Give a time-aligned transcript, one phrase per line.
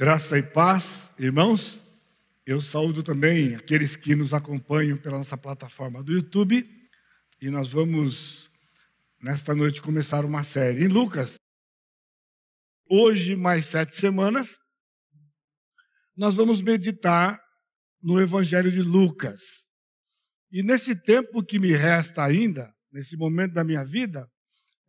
[0.00, 1.78] Graça e paz, irmãos.
[2.46, 6.66] Eu saúdo também aqueles que nos acompanham pela nossa plataforma do YouTube.
[7.38, 8.50] E nós vamos,
[9.22, 11.34] nesta noite, começar uma série em Lucas.
[12.88, 14.58] Hoje, mais sete semanas,
[16.16, 17.38] nós vamos meditar
[18.02, 19.68] no Evangelho de Lucas.
[20.50, 24.26] E nesse tempo que me resta ainda, nesse momento da minha vida,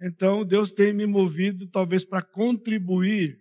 [0.01, 3.40] então Deus tem me movido talvez para contribuir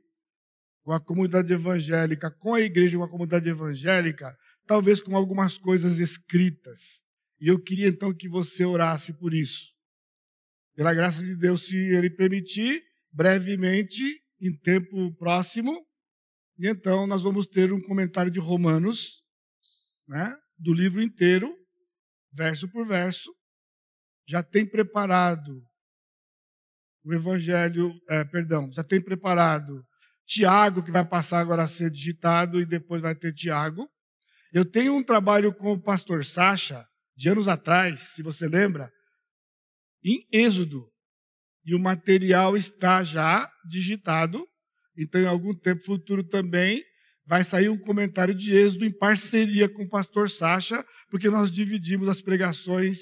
[0.82, 4.36] com a comunidade evangélica, com a igreja, com a comunidade evangélica,
[4.66, 7.04] talvez com algumas coisas escritas.
[7.40, 9.72] E eu queria então que você orasse por isso.
[10.74, 12.82] Pela graça de Deus, se Ele permitir,
[13.12, 14.02] brevemente,
[14.40, 15.86] em tempo próximo,
[16.58, 19.22] e então nós vamos ter um comentário de Romanos,
[20.06, 21.54] né, do livro inteiro,
[22.32, 23.30] verso por verso.
[24.28, 25.62] Já tem preparado
[27.02, 29.84] o Evangelho, é, perdão, já tem preparado
[30.30, 33.90] Tiago, que vai passar agora a ser digitado, e depois vai ter Tiago.
[34.52, 38.92] Eu tenho um trabalho com o pastor Sacha, de anos atrás, se você lembra,
[40.04, 40.88] em Êxodo.
[41.64, 44.46] E o material está já digitado.
[44.96, 46.84] Então, em algum tempo futuro também,
[47.26, 52.08] vai sair um comentário de Êxodo em parceria com o pastor Sacha, porque nós dividimos
[52.08, 53.00] as pregações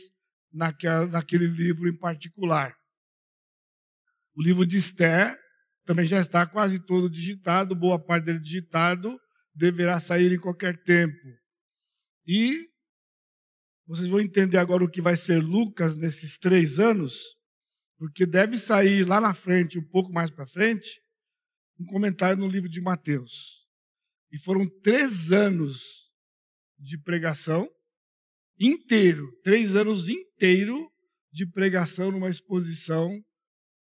[0.50, 2.74] naquele livro em particular.
[4.34, 5.38] O livro de Esther
[5.88, 9.18] também já está quase todo digitado, boa parte dele digitado,
[9.54, 11.26] deverá sair em qualquer tempo.
[12.26, 12.68] E
[13.86, 17.18] vocês vão entender agora o que vai ser Lucas nesses três anos,
[17.96, 21.00] porque deve sair lá na frente, um pouco mais para frente,
[21.80, 23.66] um comentário no livro de Mateus.
[24.30, 25.82] E foram três anos
[26.78, 27.66] de pregação
[28.60, 30.92] inteiro, três anos inteiro
[31.32, 33.24] de pregação numa exposição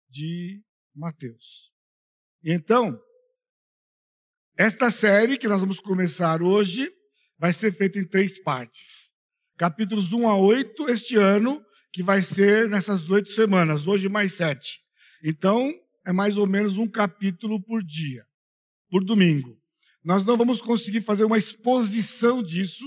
[0.09, 0.63] de
[0.95, 1.75] Mateus.
[2.49, 2.97] Então,
[4.57, 6.89] esta série que nós vamos começar hoje
[7.37, 9.11] vai ser feita em três partes.
[9.57, 14.79] Capítulos 1 a 8 este ano, que vai ser nessas oito semanas, hoje mais sete.
[15.21, 15.69] Então,
[16.05, 18.25] é mais ou menos um capítulo por dia,
[18.89, 19.61] por domingo.
[20.01, 22.85] Nós não vamos conseguir fazer uma exposição disso,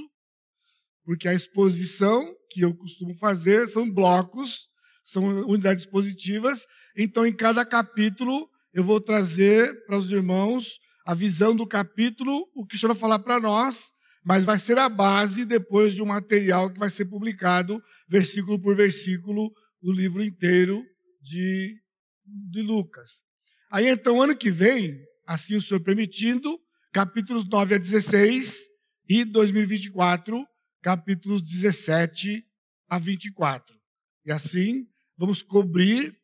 [1.04, 4.70] porque a exposição que eu costumo fazer são blocos,
[5.04, 6.66] são unidades positivas.
[6.96, 12.64] Então, em cada capítulo, eu vou trazer para os irmãos a visão do capítulo, o
[12.64, 13.90] que o senhor vai falar para nós,
[14.24, 18.76] mas vai ser a base depois de um material que vai ser publicado, versículo por
[18.76, 20.84] versículo, o livro inteiro
[21.20, 21.76] de,
[22.24, 23.22] de Lucas.
[23.72, 26.60] Aí então, ano que vem, assim o senhor permitindo,
[26.92, 28.58] capítulos 9 a 16
[29.08, 30.46] e 2024,
[30.82, 32.44] capítulos 17
[32.88, 33.74] a 24.
[34.26, 36.16] E assim, vamos cobrir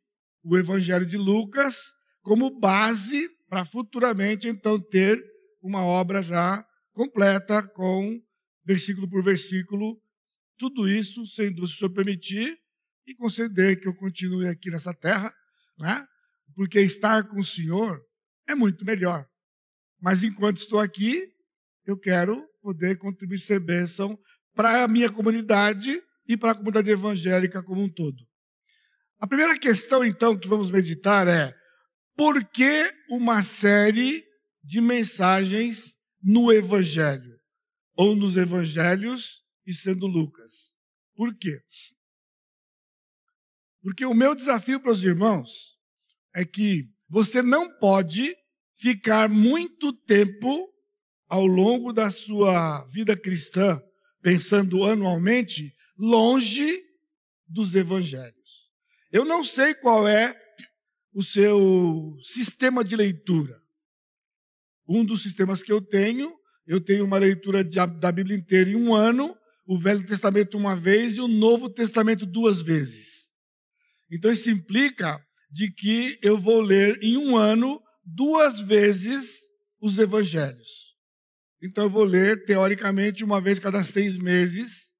[0.44, 1.95] o Evangelho de Lucas
[2.26, 5.24] como base para futuramente, então, ter
[5.62, 8.20] uma obra já completa, com
[8.64, 9.96] versículo por versículo,
[10.58, 12.58] tudo isso, sendo o Senhor permitir
[13.06, 15.32] e conceder que eu continue aqui nessa terra,
[15.78, 16.04] né?
[16.56, 18.04] porque estar com o Senhor
[18.48, 19.24] é muito melhor.
[20.00, 21.32] Mas enquanto estou aqui,
[21.86, 24.18] eu quero poder contribuir ser bênção
[24.52, 28.26] para a minha comunidade e para a comunidade evangélica como um todo.
[29.20, 31.55] A primeira questão, então, que vamos meditar é
[32.16, 34.24] por que uma série
[34.64, 37.38] de mensagens no Evangelho?
[37.94, 40.76] Ou nos Evangelhos e sendo Lucas.
[41.14, 41.60] Por quê?
[43.82, 45.76] Porque o meu desafio para os irmãos
[46.34, 48.36] é que você não pode
[48.76, 50.68] ficar muito tempo
[51.28, 53.80] ao longo da sua vida cristã,
[54.22, 56.82] pensando anualmente, longe
[57.46, 58.70] dos evangelhos.
[59.10, 60.34] Eu não sei qual é
[61.16, 63.58] o seu sistema de leitura.
[64.86, 66.30] Um dos sistemas que eu tenho,
[66.66, 69.34] eu tenho uma leitura de, da Bíblia inteira em um ano,
[69.66, 73.30] o Velho Testamento uma vez e o Novo Testamento duas vezes.
[74.12, 75.18] Então isso implica
[75.50, 79.38] de que eu vou ler em um ano duas vezes
[79.80, 80.94] os Evangelhos.
[81.62, 84.92] Então eu vou ler, teoricamente, uma vez cada seis meses,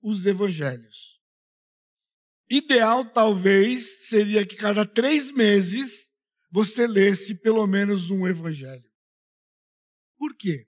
[0.00, 1.13] os Evangelhos.
[2.48, 6.08] Ideal, talvez, seria que cada três meses
[6.50, 8.84] você lesse pelo menos um evangelho.
[10.16, 10.66] Por quê?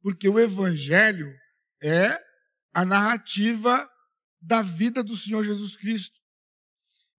[0.00, 1.32] Porque o evangelho
[1.82, 2.18] é
[2.72, 3.90] a narrativa
[4.40, 6.16] da vida do Senhor Jesus Cristo.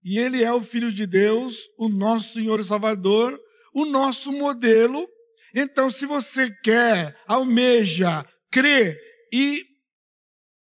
[0.03, 3.37] E ele é o Filho de Deus, o nosso Senhor e Salvador,
[3.73, 5.07] o nosso modelo.
[5.53, 8.97] Então, se você quer, almeja, crê
[9.33, 9.65] e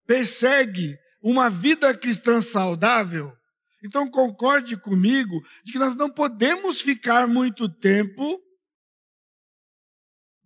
[0.06, 3.32] persegue uma vida cristã saudável,
[3.84, 8.40] então concorde comigo de que nós não podemos ficar muito tempo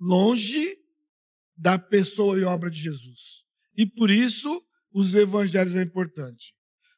[0.01, 0.77] longe
[1.57, 3.45] da pessoa e obra de Jesus.
[3.77, 4.63] E por isso
[4.93, 6.55] os evangelhos é importante.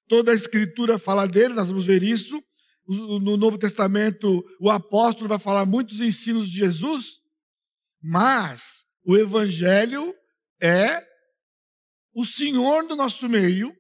[0.09, 2.43] Toda a escritura fala dele, nós vamos ver isso.
[2.87, 7.17] No Novo Testamento, o apóstolo vai falar muitos ensinos de Jesus,
[8.01, 10.15] mas o evangelho
[10.61, 11.05] é
[12.17, 13.77] o Senhor do nosso meio,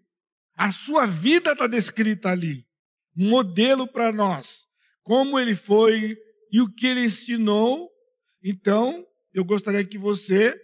[0.55, 2.69] a sua vida está descrita ali,
[3.15, 4.67] modelo para nós,
[5.03, 6.15] como ele foi
[6.53, 7.91] e o que ele ensinou.
[8.45, 9.03] Então,
[9.33, 10.55] eu gostaria que você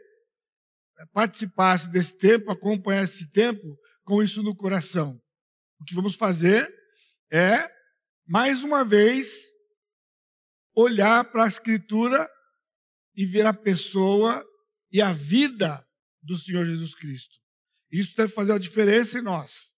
[1.15, 5.19] participasse desse tempo, acompanhasse esse tempo com isso no coração.
[5.81, 6.71] O que vamos fazer
[7.33, 7.73] é,
[8.27, 9.33] mais uma vez,
[10.77, 12.31] olhar para a Escritura
[13.17, 14.45] e ver a pessoa
[14.93, 15.83] e a vida
[16.23, 17.42] do Senhor Jesus Cristo.
[17.93, 19.73] Isso deve fazer a diferença em nós,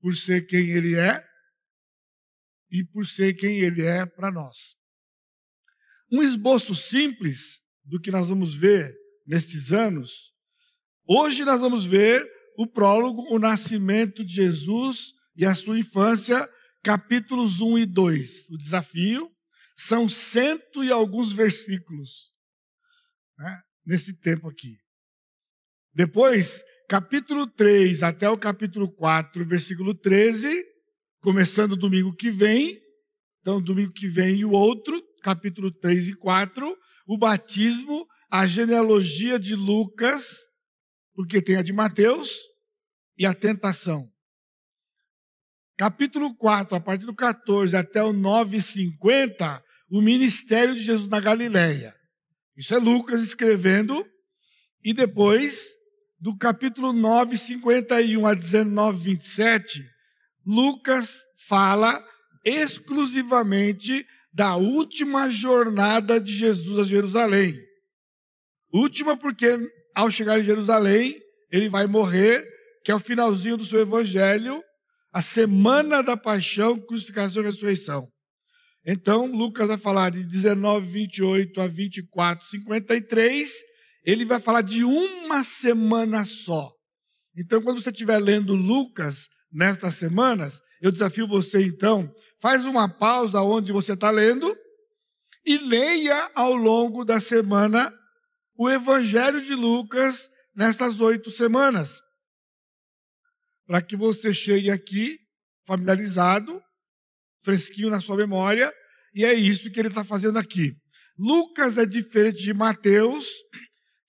[0.00, 1.24] por ser quem Ele é
[2.70, 4.76] e por ser quem Ele é para nós.
[6.10, 8.94] Um esboço simples do que nós vamos ver
[9.24, 10.36] nestes anos
[11.08, 12.28] Hoje nós vamos ver
[12.58, 16.50] o prólogo, o nascimento de Jesus e a sua infância,
[16.82, 18.50] capítulos 1 e 2.
[18.50, 19.30] O desafio
[19.76, 22.32] são cento e alguns versículos
[23.38, 24.80] né, nesse tempo aqui.
[25.94, 30.64] Depois, capítulo 3 até o capítulo 4, versículo 13,
[31.20, 32.80] começando domingo que vem.
[33.40, 39.38] Então, domingo que vem e o outro, capítulo 3 e 4, o batismo, a genealogia
[39.38, 40.46] de Lucas
[41.16, 42.30] porque tem a de Mateus
[43.18, 44.12] e a tentação.
[45.76, 51.94] Capítulo 4, a partir do 14 até o 9,50, o ministério de Jesus na Galileia.
[52.54, 54.06] Isso é Lucas escrevendo,
[54.84, 55.66] e depois,
[56.18, 59.84] do capítulo 9, 51 a 19, 27,
[60.44, 62.02] Lucas fala
[62.44, 67.58] exclusivamente da última jornada de Jesus a Jerusalém.
[68.72, 69.58] Última porque
[69.94, 71.18] ao chegar em Jerusalém,
[71.50, 72.46] ele vai morrer,
[72.84, 74.62] que é o finalzinho do seu evangelho,
[75.12, 78.06] a semana da paixão, crucificação e ressurreição.
[78.84, 83.50] Então, Lucas vai falar de 19, 28 a 24, 53.
[84.06, 86.72] Ele vai falar de uma semana só.
[87.36, 92.10] Então, quando você estiver lendo Lucas nestas semanas, eu desafio você, então,
[92.40, 94.56] faz uma pausa onde você está lendo
[95.44, 97.92] e leia ao longo da semana
[98.56, 102.00] o Evangelho de Lucas nestas oito semanas.
[103.66, 105.18] Para que você chegue aqui
[105.66, 106.62] familiarizado,
[107.42, 108.72] fresquinho na sua memória,
[109.14, 110.72] e é isso que ele está fazendo aqui.
[111.18, 113.26] Lucas é diferente de Mateus,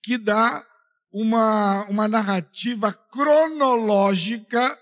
[0.02, 0.64] que dá
[1.10, 4.78] uma, uma narrativa cronológica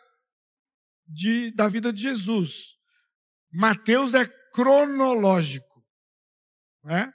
[1.07, 2.75] de, da vida de Jesus.
[3.53, 5.85] Mateus é cronológico.
[6.85, 7.13] Né?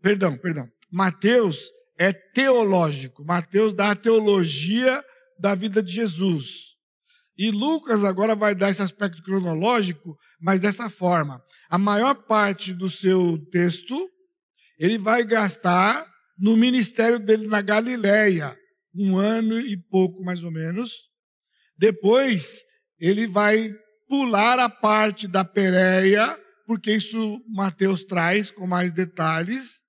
[0.00, 0.68] Perdão, perdão.
[0.90, 3.24] Mateus é teológico.
[3.24, 5.04] Mateus dá a teologia
[5.38, 6.76] da vida de Jesus.
[7.36, 11.42] E Lucas agora vai dar esse aspecto cronológico, mas dessa forma.
[11.68, 14.10] A maior parte do seu texto
[14.78, 16.06] ele vai gastar
[16.38, 18.56] no ministério dele na Galileia,
[18.94, 20.92] um ano e pouco mais ou menos.
[21.78, 22.60] Depois
[22.98, 23.70] ele vai
[24.08, 29.80] pular a parte da Pérea, porque isso Mateus traz com mais detalhes.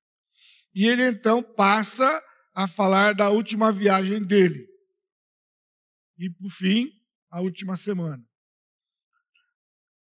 [0.73, 2.21] E ele então passa
[2.53, 4.67] a falar da última viagem dele.
[6.17, 6.89] E, por fim,
[7.29, 8.23] a última semana.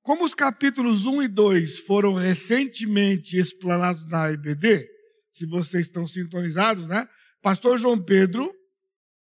[0.02, 4.88] Como os capítulos 1 e 2 foram recentemente explanados na IBD,
[5.38, 7.08] se vocês estão sintonizados, né?
[7.44, 8.52] Pastor João Pedro,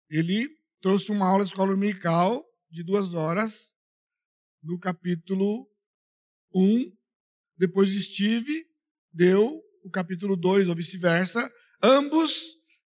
[0.09, 0.49] ele
[0.81, 3.73] trouxe uma aula de escola dominical de duas horas
[4.63, 5.69] no capítulo
[6.55, 6.93] 1.
[7.57, 8.65] Depois Steve
[9.11, 11.51] deu o capítulo 2 ou vice-versa,
[11.83, 12.41] ambos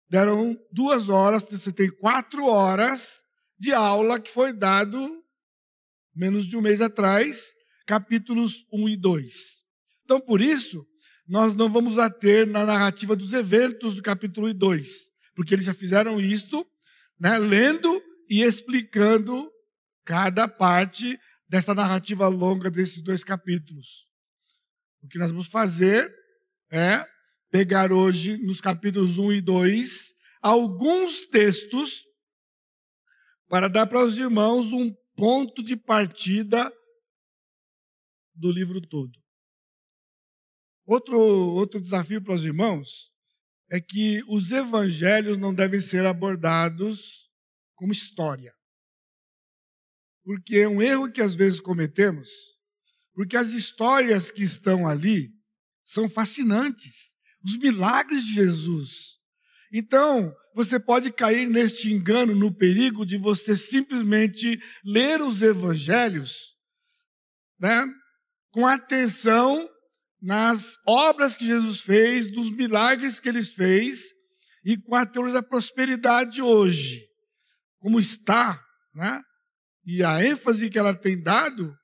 [0.09, 3.21] deram duas horas, você tem quatro horas
[3.57, 5.23] de aula que foi dado
[6.13, 7.45] menos de um mês atrás,
[7.87, 9.35] capítulos 1 e 2.
[10.03, 10.85] Então, por isso,
[11.27, 14.89] nós não vamos ater na narrativa dos eventos do capítulo 2,
[15.35, 16.65] porque eles já fizeram isto,
[17.19, 19.51] né, lendo e explicando
[20.03, 24.07] cada parte dessa narrativa longa desses dois capítulos.
[25.01, 26.13] O que nós vamos fazer
[26.71, 27.05] é
[27.49, 32.03] pegar hoje, nos capítulos 1 e 2, alguns textos
[33.47, 36.71] para dar para os irmãos um ponto de partida
[38.33, 39.24] do livro todo.
[40.85, 43.11] Outro, outro desafio para os irmãos
[43.69, 47.27] é que os evangelhos não devem ser abordados
[47.73, 48.53] como história.
[50.23, 52.29] Porque é um erro que às vezes cometemos,
[53.13, 55.31] porque as histórias que estão ali
[55.83, 57.13] são fascinantes.
[57.43, 59.19] os milagres de Jesus.
[59.71, 66.55] Então, você pode cair neste engano, no perigo de você simplesmente ler os evangelhos,
[67.59, 67.85] né,
[68.51, 69.69] com atenção
[70.25, 74.11] nas obras que Jesus fez, nos milagres que ele fez
[74.65, 77.07] e com a teoria da prosperidade hoje.
[77.77, 78.59] Como está,
[78.91, 79.21] né?
[79.85, 81.77] E a ênfase que ela tem dado,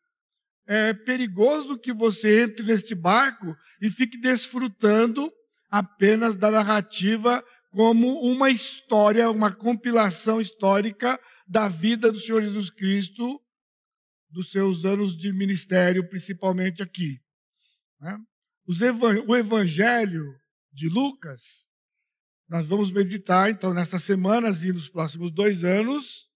[0.65, 5.31] é perigoso que você entre neste barco e fique desfrutando
[5.69, 13.39] apenas da narrativa como uma história, uma compilação histórica da vida do Senhor Jesus Cristo,
[14.31, 17.21] dos seus anos de ministério, principalmente aqui.
[17.99, 18.17] Né?
[18.65, 20.25] O Evangelho
[20.71, 21.67] de Lucas,
[22.47, 26.29] nós vamos meditar, então, nessas semanas e nos próximos dois anos,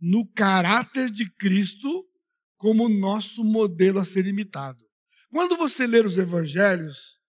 [0.00, 2.08] no caráter de Cristo
[2.56, 4.84] como nosso modelo a ser imitado.
[5.30, 7.22] Quando você ler os Evangelhos,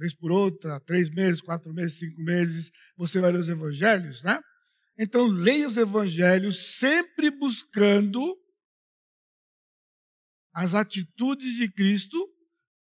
[0.00, 4.40] vez por outra, três meses, quatro meses, cinco meses, você vai ler os evangelhos, né?
[4.98, 8.36] Então, leia os evangelhos sempre buscando
[10.54, 12.18] as atitudes de Cristo,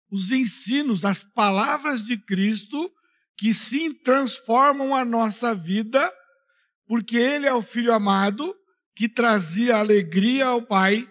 [0.09, 2.91] os ensinos, as palavras de Cristo,
[3.37, 6.11] que sim transformam a nossa vida,
[6.85, 8.55] porque Ele é o Filho amado
[8.95, 11.07] que trazia alegria ao Pai,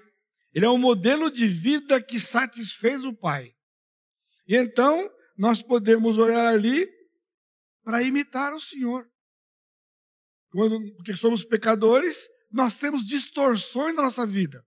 [0.53, 3.53] Ele é o modelo de vida que satisfez o Pai.
[4.49, 6.89] E então, nós podemos olhar ali
[7.85, 9.07] para imitar o Senhor.
[10.51, 14.65] Quando, porque somos pecadores, nós temos distorções na nossa vida.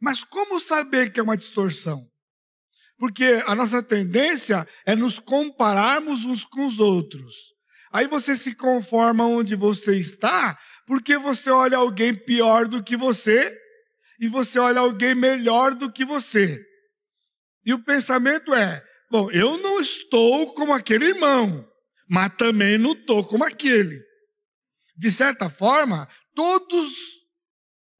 [0.00, 2.10] Mas como saber que é uma distorção?
[2.98, 7.34] Porque a nossa tendência é nos compararmos uns com os outros.
[7.92, 13.56] Aí você se conforma onde você está, porque você olha alguém pior do que você
[14.20, 16.60] e você olha alguém melhor do que você.
[17.64, 21.68] E o pensamento é: Bom, eu não estou como aquele irmão,
[22.08, 24.02] mas também não estou como aquele.
[24.96, 26.92] De certa forma, todos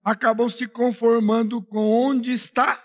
[0.03, 2.85] acabam se conformando com onde está,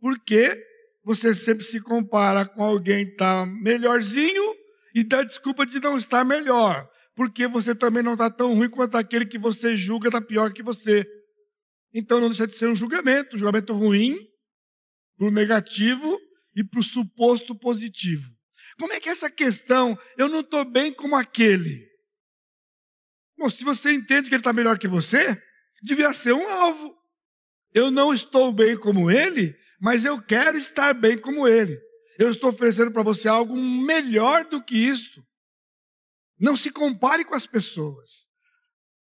[0.00, 0.64] porque
[1.08, 4.54] você sempre se compara com alguém que está melhorzinho
[4.94, 6.86] e dá desculpa de não estar melhor,
[7.16, 10.62] porque você também não está tão ruim quanto aquele que você julga está pior que
[10.62, 11.06] você.
[11.94, 14.18] Então não deixa de ser um julgamento, um julgamento ruim,
[15.16, 16.20] para o negativo,
[16.54, 18.28] e para o suposto positivo.
[18.78, 21.88] Como é que é essa questão, eu não estou bem como aquele?
[23.38, 25.42] Bom, se você entende que ele está melhor que você,
[25.82, 26.94] devia ser um alvo.
[27.72, 31.80] Eu não estou bem como ele, mas eu quero estar bem como ele.
[32.18, 35.24] Eu estou oferecendo para você algo melhor do que isso.
[36.38, 38.28] Não se compare com as pessoas.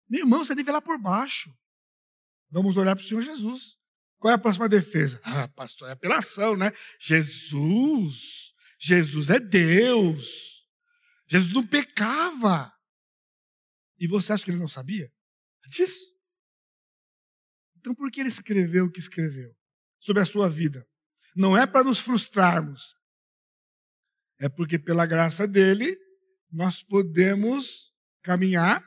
[0.09, 1.49] Meu irmão, você deve lá por baixo.
[2.49, 3.75] Vamos olhar para o Senhor Jesus.
[4.19, 5.19] Qual é a próxima defesa?
[5.23, 6.71] Ah, pastor, é apelação, né?
[6.99, 10.67] Jesus, Jesus é Deus.
[11.27, 12.73] Jesus não pecava.
[13.99, 15.11] E você acha que ele não sabia
[15.67, 15.99] disso?
[17.77, 19.56] Então por que ele escreveu o que escreveu
[19.99, 20.85] sobre a sua vida?
[21.35, 22.95] Não é para nos frustrarmos.
[24.39, 25.97] É porque pela graça dele
[26.51, 28.83] nós podemos caminhar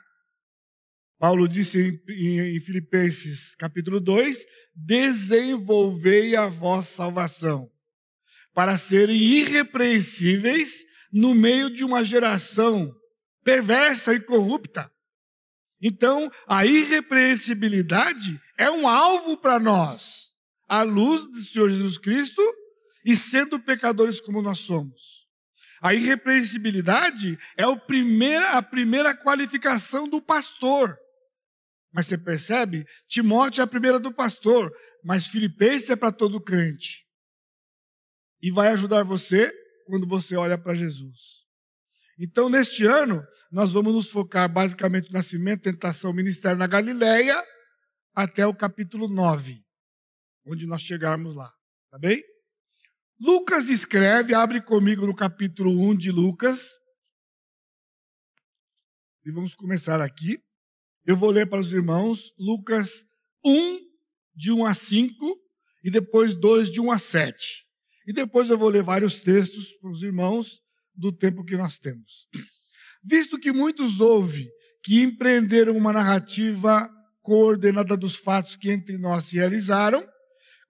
[1.20, 4.42] Paulo disse em, em, Filipenses capítulo 2:
[4.74, 7.70] desenvolvei a vossa salvação,
[8.54, 12.90] para serem irrepreensíveis no meio de uma geração
[13.44, 14.90] perversa e corrupta.
[15.78, 20.29] Então, a irrepreensibilidade é um alvo para nós,
[20.70, 22.40] à luz do Senhor Jesus Cristo
[23.04, 25.26] e sendo pecadores como nós somos.
[25.82, 30.96] A irrepreensibilidade é a primeira, a primeira qualificação do pastor.
[31.92, 32.86] Mas você percebe?
[33.08, 34.72] Timóteo é a primeira do pastor,
[35.02, 37.04] mas Filipenses é para todo crente.
[38.40, 39.52] E vai ajudar você
[39.86, 41.40] quando você olha para Jesus.
[42.16, 47.42] Então, neste ano, nós vamos nos focar basicamente no nascimento, tentação, ministério na Galileia,
[48.14, 49.64] até o capítulo 9,
[50.50, 51.52] onde nós chegarmos lá.
[51.90, 52.22] Tá bem?
[53.20, 56.68] Lucas escreve, abre comigo no capítulo 1 de Lucas.
[59.24, 60.42] E vamos começar aqui.
[61.06, 63.04] Eu vou ler para os irmãos Lucas
[63.44, 63.78] 1,
[64.34, 65.40] de 1 a 5,
[65.84, 67.66] e depois 2, de 1 a 7.
[68.08, 70.60] E depois eu vou ler vários textos para os irmãos
[70.94, 72.26] do tempo que nós temos.
[73.04, 74.50] Visto que muitos houve
[74.82, 76.90] que empreenderam uma narrativa
[77.22, 80.06] coordenada dos fatos que entre nós se realizaram,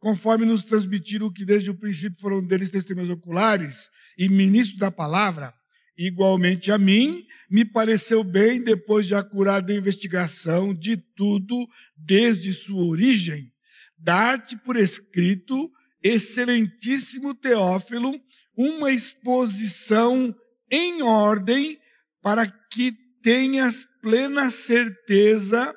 [0.00, 3.88] conforme nos transmitiram que desde o princípio foram deles testemunhas oculares
[4.18, 5.54] e ministros da palavra,
[6.02, 13.52] Igualmente a mim, me pareceu bem, depois de acurada investigação de tudo desde sua origem,
[13.98, 15.70] dar-te por escrito,
[16.02, 18.18] excelentíssimo Teófilo,
[18.56, 20.34] uma exposição
[20.70, 21.78] em ordem
[22.22, 25.76] para que tenhas plena certeza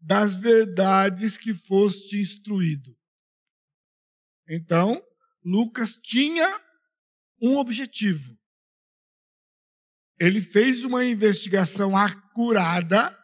[0.00, 2.96] das verdades que foste instruído.
[4.48, 5.02] Então,
[5.44, 6.60] Lucas tinha
[7.40, 8.36] um objetivo.
[10.18, 13.16] Ele fez uma investigação acurada,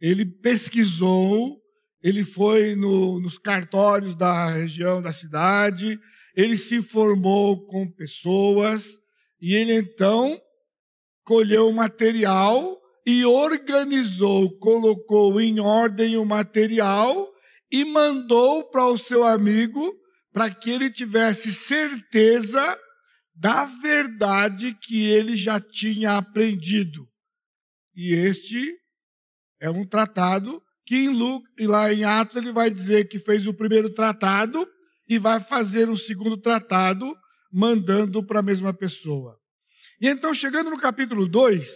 [0.00, 1.58] ele pesquisou,
[2.02, 5.98] ele foi no, nos cartórios da região da cidade,
[6.36, 8.98] ele se informou com pessoas
[9.40, 10.40] e ele então
[11.24, 17.26] colheu o material e organizou, colocou em ordem o material
[17.70, 19.94] e mandou para o seu amigo
[20.32, 22.78] para que ele tivesse certeza
[23.34, 27.08] da verdade que ele já tinha aprendido.
[27.94, 28.76] E este
[29.60, 33.92] é um tratado que em lá em Atos ele vai dizer que fez o primeiro
[33.92, 34.66] tratado
[35.08, 37.14] e vai fazer o segundo tratado,
[37.52, 39.38] mandando para a mesma pessoa.
[40.00, 41.68] E então, chegando no capítulo 2,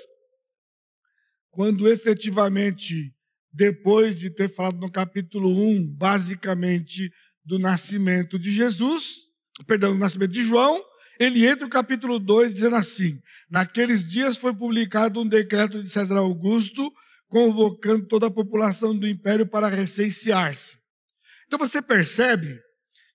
[1.50, 3.12] quando efetivamente,
[3.52, 7.10] depois de ter falado no capítulo 1, um, basicamente,
[7.44, 9.16] do nascimento de Jesus,
[9.66, 10.82] perdão, do nascimento de João,
[11.18, 13.20] ele entra no capítulo 2 dizendo assim:
[13.50, 16.92] Naqueles dias foi publicado um decreto de César Augusto
[17.28, 20.76] convocando toda a população do império para recensear-se.
[21.46, 22.60] Então você percebe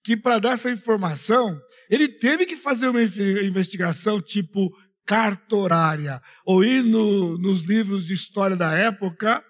[0.04, 6.84] que para dar essa informação, ele teve que fazer uma investigação tipo cartorária, ou ir
[6.84, 9.44] no, nos livros de história da época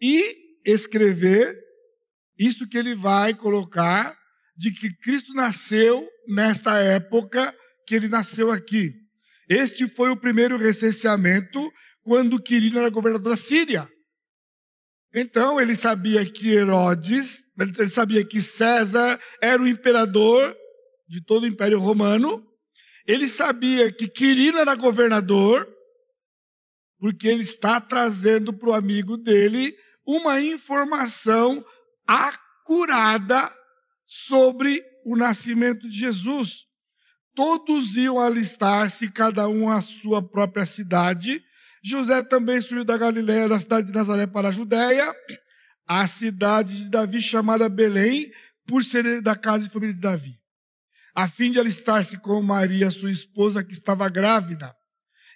[0.00, 1.56] e escrever
[2.38, 4.16] isso que ele vai colocar
[4.56, 7.54] de que Cristo nasceu nesta época
[7.86, 8.94] que ele nasceu aqui.
[9.48, 13.88] Este foi o primeiro recenseamento quando Quirino era governador da Síria.
[15.14, 20.54] Então ele sabia que Herodes, ele sabia que César era o imperador
[21.08, 22.44] de todo o Império Romano.
[23.06, 25.66] Ele sabia que Quirino era governador,
[26.98, 29.74] porque ele está trazendo para o amigo dele
[30.06, 31.64] uma informação
[32.08, 33.54] acurada
[34.06, 36.64] sobre o nascimento de Jesus.
[37.34, 41.44] Todos iam alistar-se, cada um à sua própria cidade,
[41.84, 45.14] José também subiu da Galiléia, da cidade de Nazaré para a Judéia,
[45.86, 48.30] a cidade de Davi chamada Belém,
[48.66, 50.38] por ser da casa e família de Davi,
[51.14, 54.74] a fim de alistar-se com Maria, sua esposa, que estava grávida.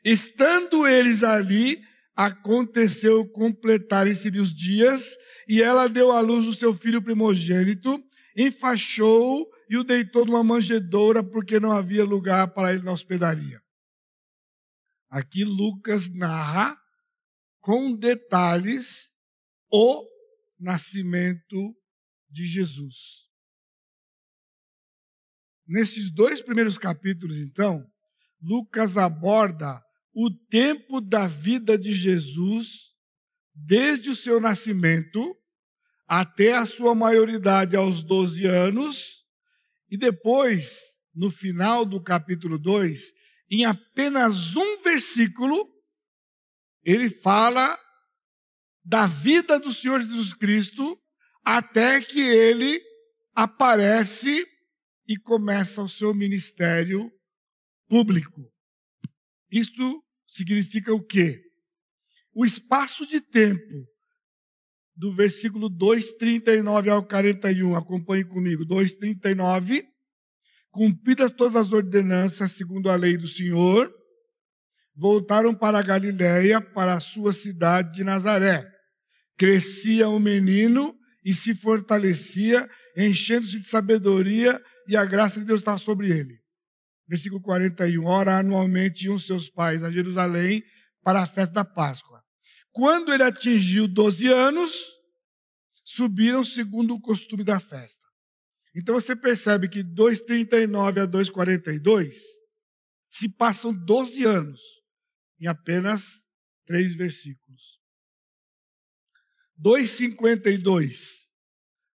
[0.05, 1.81] Estando eles ali,
[2.15, 5.17] aconteceu completarem-se os dias,
[5.49, 8.03] e ela deu à luz o seu filho primogênito,
[8.37, 13.61] enfaixou e o deitou numa manjedoura, porque não havia lugar para ele na hospedaria.
[15.11, 16.77] Aqui Lucas narra
[17.61, 19.13] com detalhes
[19.71, 20.07] o
[20.59, 21.77] nascimento
[22.31, 23.23] de Jesus.
[25.67, 27.87] Nesses dois primeiros capítulos, então,
[28.41, 29.83] Lucas aborda
[30.15, 32.93] o tempo da vida de Jesus,
[33.55, 35.37] desde o seu nascimento
[36.07, 39.25] até a sua maioridade aos 12 anos,
[39.91, 43.13] e depois, no final do capítulo 2,
[43.51, 45.71] em apenas um versículo,
[46.85, 47.79] ele fala
[48.85, 50.99] da vida do Senhor Jesus Cristo
[51.45, 52.81] até que ele
[53.35, 54.47] aparece
[55.07, 57.11] e começa o seu ministério
[57.89, 58.51] público.
[59.51, 60.02] Isto
[60.35, 61.41] significa o quê?
[62.35, 63.87] O espaço de tempo
[64.97, 69.85] do versículo 2:39 ao 41, acompanhe comigo, 2:39
[70.71, 73.93] Cumpridas todas as ordenanças segundo a lei do Senhor,
[74.97, 78.67] voltaram para a Galiléia, para a sua cidade de Nazaré.
[79.37, 82.67] Crescia o menino e se fortalecia,
[82.97, 86.42] enchendo-se de sabedoria, e a graça de Deus estava sobre ele.
[87.13, 88.07] Versículo 41.
[88.07, 90.65] Ora, anualmente iam seus pais a Jerusalém
[91.03, 92.25] para a festa da Páscoa.
[92.71, 94.73] Quando ele atingiu 12 anos,
[95.85, 98.01] subiram segundo o costume da festa.
[98.75, 102.15] Então você percebe que 2,39 a 2,42
[103.11, 104.63] se passam 12 anos
[105.39, 106.25] em apenas
[106.65, 107.79] três versículos.
[109.63, 111.22] 2,52.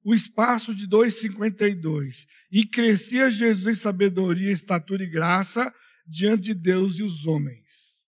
[0.04, 2.26] O espaço de 2,52.
[2.52, 5.74] E crescia Jesus em sabedoria, estatura e graça
[6.06, 8.04] diante de Deus e os homens.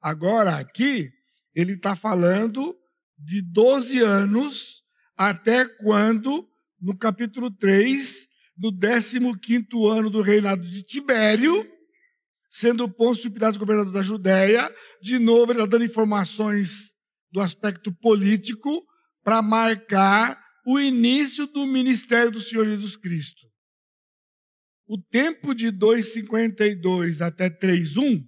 [0.00, 1.10] Agora, aqui,
[1.54, 2.76] ele está falando
[3.18, 4.82] de 12 anos
[5.16, 6.46] até quando
[6.80, 9.18] no capítulo 3, no 15
[9.90, 11.66] ano do reinado de Tibério,
[12.50, 16.94] sendo Pôncio Pilatos governador da Judéia, de novo ele está dando informações
[17.30, 18.84] do aspecto político
[19.24, 23.46] para marcar o início do ministério do Senhor Jesus Cristo.
[24.88, 28.24] o tempo de 2,52 até 3,1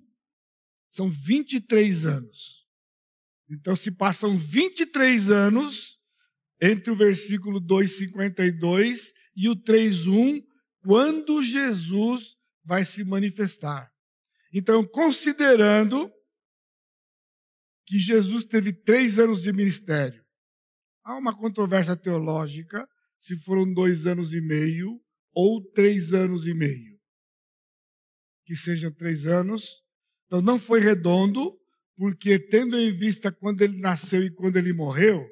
[0.90, 2.66] são 23 anos.
[3.48, 5.98] Então, se passam 23 anos
[6.60, 10.42] entre o versículo 2,52 e o 3,1,
[10.82, 13.88] quando Jesus vai se manifestar.
[14.52, 16.12] Então, considerando
[17.86, 20.24] que Jesus teve três anos de ministério,
[21.08, 22.86] há uma controvérsia teológica
[23.18, 25.00] se foram dois anos e meio
[25.32, 26.98] ou três anos e meio.
[28.44, 29.64] Que sejam três anos.
[30.26, 31.58] Então, não foi redondo,
[31.96, 35.26] porque, tendo em vista quando ele nasceu e quando ele morreu,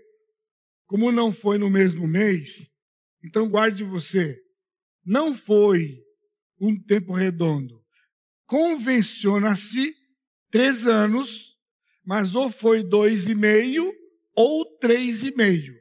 [0.87, 2.71] como não foi no mesmo mês,
[3.23, 4.41] então guarde você,
[5.05, 6.03] não foi
[6.59, 7.85] um tempo redondo.
[8.47, 9.95] Convenciona-se
[10.51, 11.55] três anos,
[12.03, 13.93] mas ou foi dois e meio
[14.37, 15.75] ou três e meio.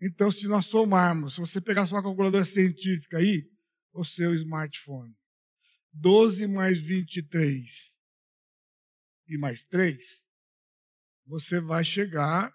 [0.00, 3.48] Então, se nós somarmos, se você pegar sua calculadora científica aí,
[3.92, 5.14] o seu smartphone,
[5.92, 8.00] 12 mais 23
[9.28, 10.04] e mais 3,
[11.26, 12.52] você vai chegar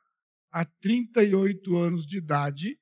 [0.52, 2.78] a 38 anos de idade,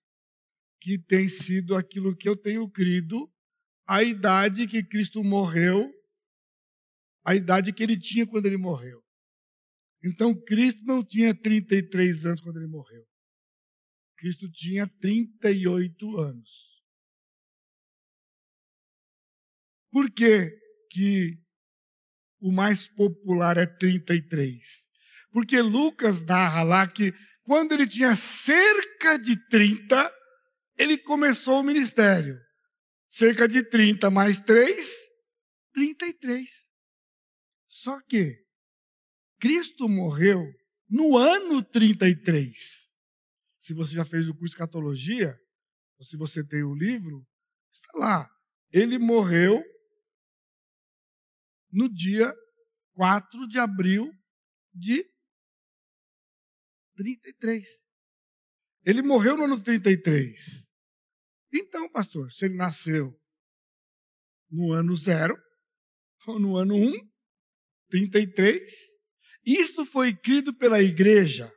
[0.82, 3.32] que tem sido aquilo que eu tenho crido,
[3.86, 5.90] a idade que Cristo morreu,
[7.24, 9.04] a idade que ele tinha quando ele morreu.
[10.04, 13.06] Então, Cristo não tinha 33 anos quando ele morreu.
[14.18, 16.50] Cristo tinha 38 anos.
[19.92, 20.52] Por que,
[20.92, 21.40] que
[22.40, 24.88] o mais popular é 33?
[25.32, 30.14] Porque Lucas narra lá que quando ele tinha cerca de 30,
[30.78, 32.40] ele começou o ministério.
[33.08, 34.96] Cerca de 30 mais 3,
[35.74, 36.50] 33.
[37.68, 38.47] Só que
[39.40, 40.42] Cristo morreu
[40.90, 42.58] no ano 33.
[43.60, 45.38] Se você já fez o curso de catologia,
[45.98, 47.26] ou se você tem o livro,
[47.72, 48.30] está lá.
[48.72, 49.62] Ele morreu
[51.72, 52.34] no dia
[52.94, 54.12] 4 de abril
[54.74, 55.04] de
[56.96, 57.68] 33.
[58.86, 60.68] Ele morreu no ano 33.
[61.54, 63.14] Então, pastor, se ele nasceu
[64.50, 65.38] no ano zero,
[66.26, 66.92] ou no ano 1,
[67.90, 68.97] 33,
[69.48, 71.50] isto foi crido pela igreja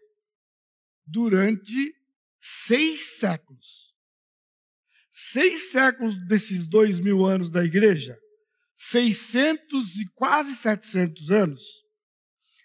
[1.05, 1.93] durante
[2.41, 3.91] seis séculos.
[5.13, 8.17] Seis séculos desses dois mil anos da igreja,
[8.77, 11.63] 600 e quase 700 anos,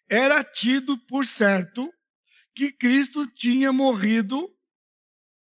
[0.07, 1.91] era tido por certo
[2.53, 4.47] que Cristo tinha morrido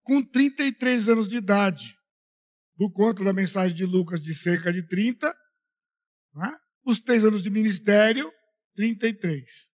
[0.01, 1.93] com 33 anos de idade,
[2.77, 5.27] por conta da mensagem de Lucas de cerca de 30,
[6.35, 6.57] né?
[6.85, 8.31] os três anos de ministério,
[8.75, 9.72] 33.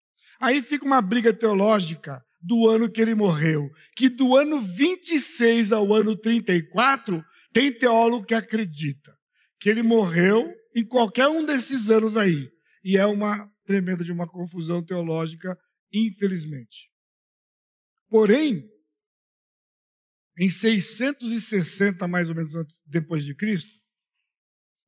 [0.44, 5.94] Aí fica uma briga teológica do ano que ele morreu, que do ano 26 ao
[5.94, 9.18] ano 34, tem teólogo que acredita
[9.58, 12.52] que ele morreu em qualquer um desses anos aí.
[12.84, 15.58] E é uma tremenda de uma confusão teológica,
[15.94, 16.92] infelizmente.
[18.10, 18.70] Porém,
[20.38, 22.52] em 660 mais ou menos
[22.86, 23.72] depois de Cristo,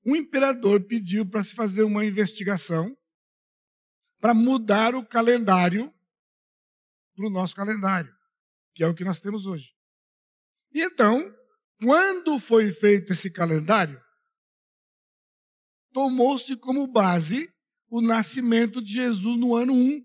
[0.05, 2.93] um imperador pediu para se fazer uma investigação
[4.25, 5.93] para mudar o calendário
[7.15, 8.11] para o nosso calendário,
[8.73, 9.69] que é o que nós temos hoje.
[10.73, 11.31] E então,
[11.77, 14.01] quando foi feito esse calendário,
[15.93, 17.53] tomou-se como base
[17.88, 20.03] o nascimento de Jesus no ano 1.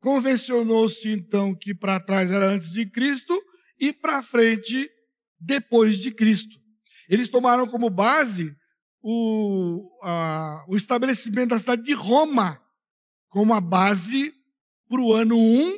[0.00, 3.40] Convencionou-se então que para trás era antes de Cristo
[3.78, 4.90] e para frente
[5.38, 6.58] depois de Cristo.
[7.08, 8.57] Eles tomaram como base
[9.02, 12.62] o, a, o estabelecimento da cidade de Roma
[13.28, 14.34] como a base
[14.88, 15.76] para o ano 1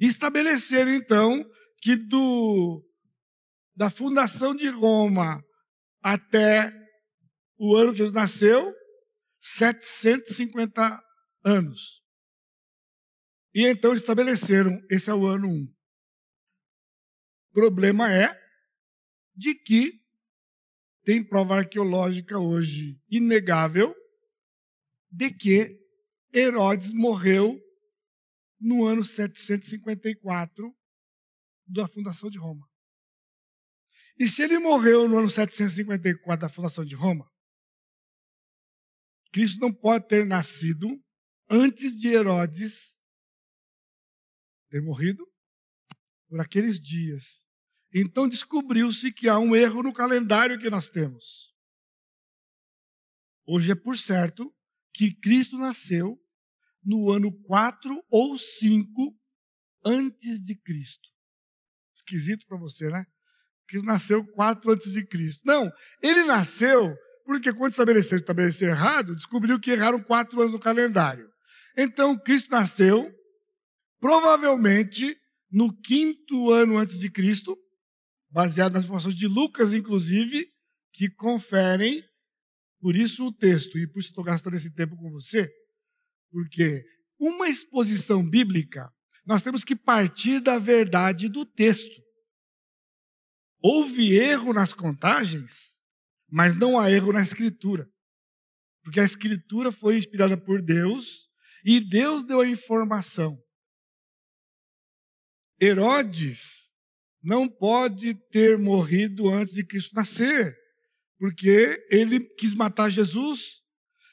[0.00, 1.44] e estabeleceram então
[1.80, 2.84] que do,
[3.74, 5.42] da fundação de Roma
[6.02, 6.72] até
[7.56, 8.74] o ano que Jesus nasceu,
[9.40, 11.00] 750
[11.44, 12.02] anos.
[13.54, 15.64] E então estabeleceram, esse é o ano 1.
[17.50, 18.34] O problema é
[19.36, 20.01] de que
[21.04, 23.94] tem prova arqueológica hoje inegável
[25.10, 25.78] de que
[26.32, 27.60] Herodes morreu
[28.58, 30.74] no ano 754
[31.66, 32.68] da fundação de Roma.
[34.18, 37.30] E se ele morreu no ano 754 da fundação de Roma,
[39.32, 41.02] Cristo não pode ter nascido
[41.48, 42.98] antes de Herodes
[44.68, 45.26] ter morrido
[46.28, 47.44] por aqueles dias.
[47.94, 51.52] Então descobriu-se que há um erro no calendário que nós temos.
[53.46, 54.54] Hoje é por certo
[54.94, 56.18] que Cristo nasceu
[56.84, 59.16] no ano 4 ou 5
[59.84, 61.08] antes de Cristo.
[61.94, 63.06] Esquisito para você, né?
[63.68, 65.40] Cristo nasceu quatro antes de Cristo.
[65.44, 65.70] Não,
[66.02, 71.30] ele nasceu porque quando estabeleceram estabelecer errado, descobriu que erraram quatro anos no calendário.
[71.76, 73.10] Então, Cristo nasceu,
[74.00, 75.16] provavelmente,
[75.50, 77.56] no quinto ano antes de Cristo,
[78.32, 80.48] baseado nas informações de Lucas, inclusive,
[80.92, 82.02] que conferem,
[82.80, 85.52] por isso o texto, e por isso estou gastando esse tempo com você,
[86.30, 86.82] porque
[87.20, 88.90] uma exposição bíblica,
[89.24, 92.02] nós temos que partir da verdade do texto.
[93.60, 95.80] Houve erro nas contagens,
[96.28, 97.88] mas não há erro na escritura.
[98.82, 101.28] Porque a escritura foi inspirada por Deus
[101.64, 103.38] e Deus deu a informação.
[105.60, 106.61] Herodes
[107.22, 110.56] não pode ter morrido antes de Cristo nascer,
[111.18, 113.62] porque ele quis matar Jesus.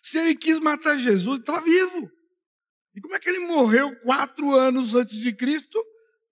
[0.03, 2.11] Se ele quis matar Jesus, ele estava vivo.
[2.95, 5.83] E como é que ele morreu quatro anos antes de Cristo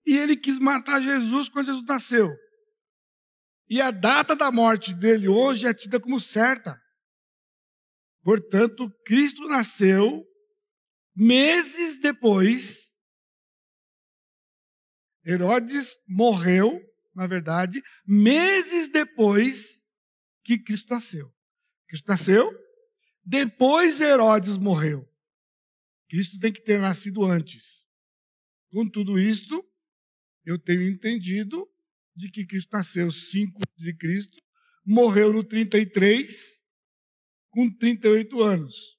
[0.06, 2.30] e ele quis matar Jesus quando Jesus nasceu?
[3.68, 6.80] E a data da morte dele hoje é tida como certa.
[8.22, 10.24] Portanto, Cristo nasceu
[11.14, 12.87] meses depois.
[15.28, 16.82] Herodes morreu,
[17.14, 19.78] na verdade, meses depois
[20.42, 21.30] que Cristo nasceu.
[21.86, 22.50] Cristo nasceu,
[23.22, 25.06] depois Herodes morreu.
[26.08, 27.82] Cristo tem que ter nascido antes.
[28.70, 29.62] Com tudo isto,
[30.46, 31.68] eu tenho entendido
[32.16, 34.42] de que Cristo nasceu 5 de Cristo,
[34.82, 36.58] morreu no 33,
[37.50, 38.98] com 38 anos.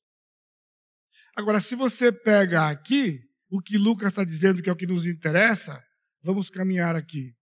[1.35, 5.07] Agora, se você pega aqui, o que Lucas está dizendo que é o que nos
[5.07, 5.83] interessa,
[6.23, 7.33] vamos caminhar aqui.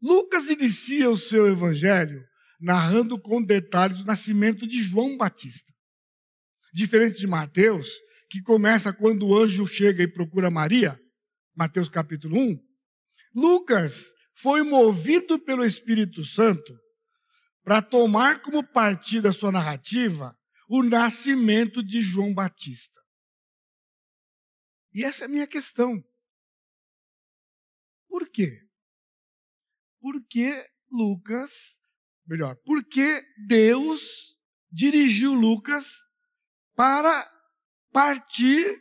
[0.00, 2.24] Lucas inicia o seu evangelho
[2.60, 5.72] narrando com detalhes o nascimento de João Batista.
[6.72, 7.88] Diferente de Mateus,
[8.30, 10.98] que começa quando o anjo chega e procura Maria,
[11.54, 12.58] Mateus capítulo 1,
[13.34, 16.72] Lucas foi movido pelo Espírito Santo
[17.62, 20.36] para tomar como partida da sua narrativa
[20.68, 23.00] o nascimento de João Batista.
[24.94, 26.02] E essa é a minha questão.
[28.12, 28.60] Por quê?
[29.98, 31.78] Porque Lucas,
[32.26, 34.36] melhor, porque Deus
[34.70, 36.04] dirigiu Lucas
[36.76, 37.26] para
[37.90, 38.78] partir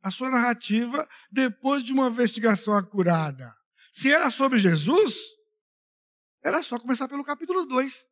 [0.00, 3.54] a sua narrativa depois de uma investigação acurada.
[3.92, 5.14] Se era sobre Jesus,
[6.42, 8.06] era só começar pelo capítulo 2.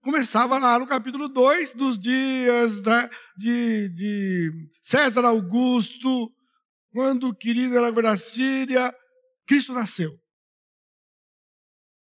[0.00, 6.34] Começava lá no capítulo 2 dos dias da, de, de César Augusto,
[6.96, 8.90] quando o querido era da Síria,
[9.46, 10.18] Cristo nasceu.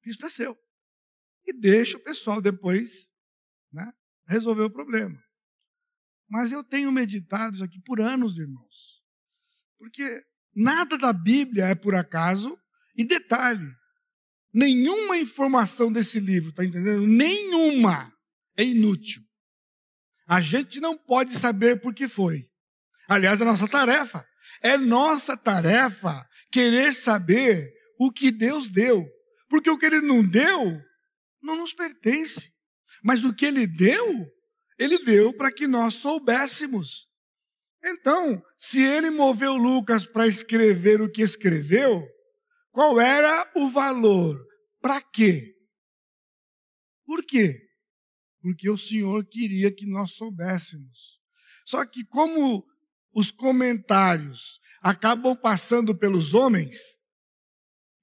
[0.00, 0.56] Cristo nasceu.
[1.44, 3.10] E deixa o pessoal depois
[3.72, 3.92] né,
[4.28, 5.20] resolver o problema.
[6.30, 9.02] Mas eu tenho meditado isso aqui por anos, irmãos.
[9.76, 12.56] Porque Nada da Bíblia é por acaso.
[12.96, 13.68] E detalhe:
[14.54, 17.04] nenhuma informação desse livro, está entendendo?
[17.08, 18.12] Nenhuma
[18.56, 19.20] é inútil.
[20.28, 22.48] A gente não pode saber por que foi.
[23.08, 24.24] Aliás, é nossa tarefa.
[24.62, 29.06] É nossa tarefa querer saber o que Deus deu.
[29.48, 30.80] Porque o que ele não deu
[31.42, 32.52] não nos pertence.
[33.02, 34.26] Mas o que ele deu,
[34.78, 37.06] ele deu para que nós soubéssemos.
[37.84, 42.02] Então, se ele moveu Lucas para escrever o que escreveu,
[42.72, 44.44] qual era o valor?
[44.80, 45.54] Para quê?
[47.04, 47.60] Por quê?
[48.40, 51.20] Porque o Senhor queria que nós soubéssemos.
[51.64, 52.66] Só que, como
[53.16, 56.76] os comentários acabam passando pelos homens,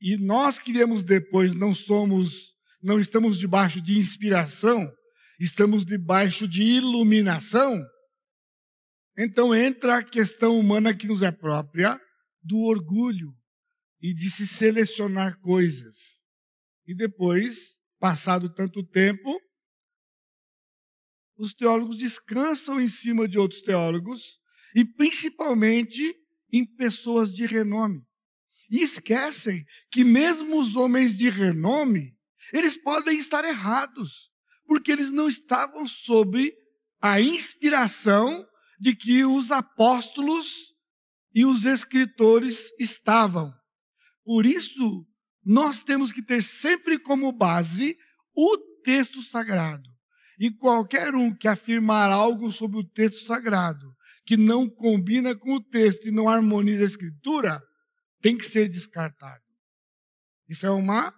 [0.02, 2.34] e nós queremos depois não somos,
[2.82, 4.91] não estamos debaixo de inspiração,
[5.39, 7.80] estamos debaixo de iluminação,
[9.15, 12.02] então entra a questão humana que nos é própria
[12.41, 13.32] do orgulho
[14.02, 15.95] e de se selecionar coisas.
[16.88, 19.39] E depois, passado tanto tempo,
[21.38, 24.41] os teólogos descansam em cima de outros teólogos
[24.76, 26.16] e principalmente
[26.52, 28.02] em pessoas de renome.
[28.70, 32.16] E esquecem que mesmo os homens de renome,
[32.52, 34.32] eles podem estar errados,
[34.66, 36.52] porque eles não estavam sob
[37.02, 38.46] a inspiração
[38.80, 40.74] de que os apóstolos
[41.34, 43.54] e os escritores estavam.
[44.24, 45.06] Por isso,
[45.44, 47.98] nós temos que ter sempre como base
[48.36, 49.90] o texto sagrado.
[50.40, 53.94] E qualquer um que afirmar algo sobre o texto sagrado
[54.26, 57.62] que não combina com o texto e não harmoniza a escritura,
[58.22, 59.44] tem que ser descartado.
[60.48, 61.14] Isso é uma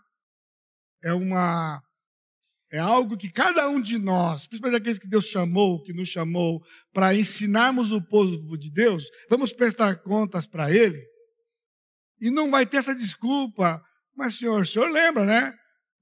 [1.03, 1.81] é uma
[2.71, 6.61] é algo que cada um de nós, principalmente aqueles que Deus chamou, que nos chamou,
[6.91, 11.01] para ensinarmos o povo de Deus, vamos prestar contas para Ele.
[12.19, 13.81] E não vai ter essa desculpa.
[14.15, 15.53] Mas, senhor, o senhor lembra, né?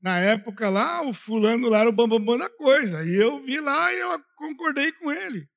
[0.02, 3.04] Na época lá, o fulano lá era o bambambam bam, bam da coisa.
[3.06, 5.48] E eu vi lá e eu concordei com ele.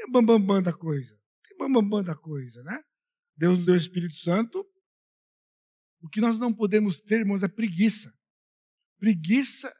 [0.00, 1.18] É bambambam bam, da coisa?
[1.50, 2.82] É bambambam da coisa, né?
[3.36, 4.66] Deus nos deu o Espírito Santo.
[6.00, 8.12] O que nós não podemos ter, irmãos, é preguiça.
[8.98, 9.72] Preguiça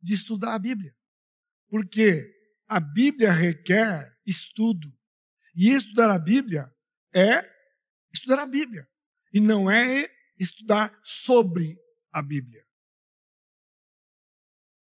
[0.00, 0.94] de estudar a Bíblia.
[1.68, 2.34] Porque
[2.66, 4.92] a Bíblia requer estudo.
[5.54, 6.72] E estudar a Bíblia
[7.14, 7.42] é
[8.12, 8.88] estudar a Bíblia.
[9.32, 11.76] E não é estudar sobre
[12.12, 12.64] a Bíblia.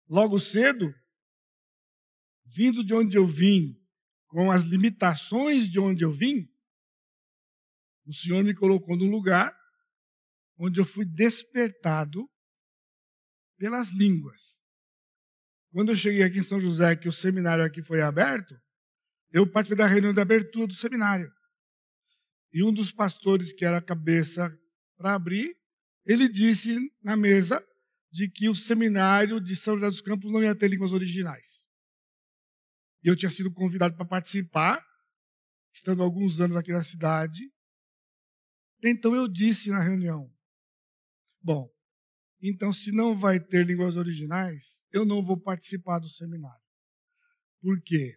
[0.07, 0.93] Logo cedo,
[2.45, 3.78] vindo de onde eu vim,
[4.29, 6.47] com as limitações de onde eu vim,
[8.05, 9.55] o Senhor me colocou num lugar
[10.57, 12.29] onde eu fui despertado
[13.57, 14.59] pelas línguas.
[15.71, 18.55] Quando eu cheguei aqui em São José, que o seminário aqui foi aberto,
[19.31, 21.31] eu participei da reunião de abertura do seminário.
[22.51, 24.51] E um dos pastores, que era a cabeça
[24.97, 25.55] para abrir,
[26.05, 27.63] ele disse na mesa
[28.11, 31.58] de que o seminário de São José dos Campos não ia ter línguas originais.
[33.03, 34.85] E eu tinha sido convidado para participar,
[35.73, 37.39] estando alguns anos aqui na cidade.
[38.83, 40.31] Então eu disse na reunião:
[41.41, 41.69] Bom,
[42.41, 46.61] então se não vai ter línguas originais, eu não vou participar do seminário.
[47.61, 48.15] Por quê?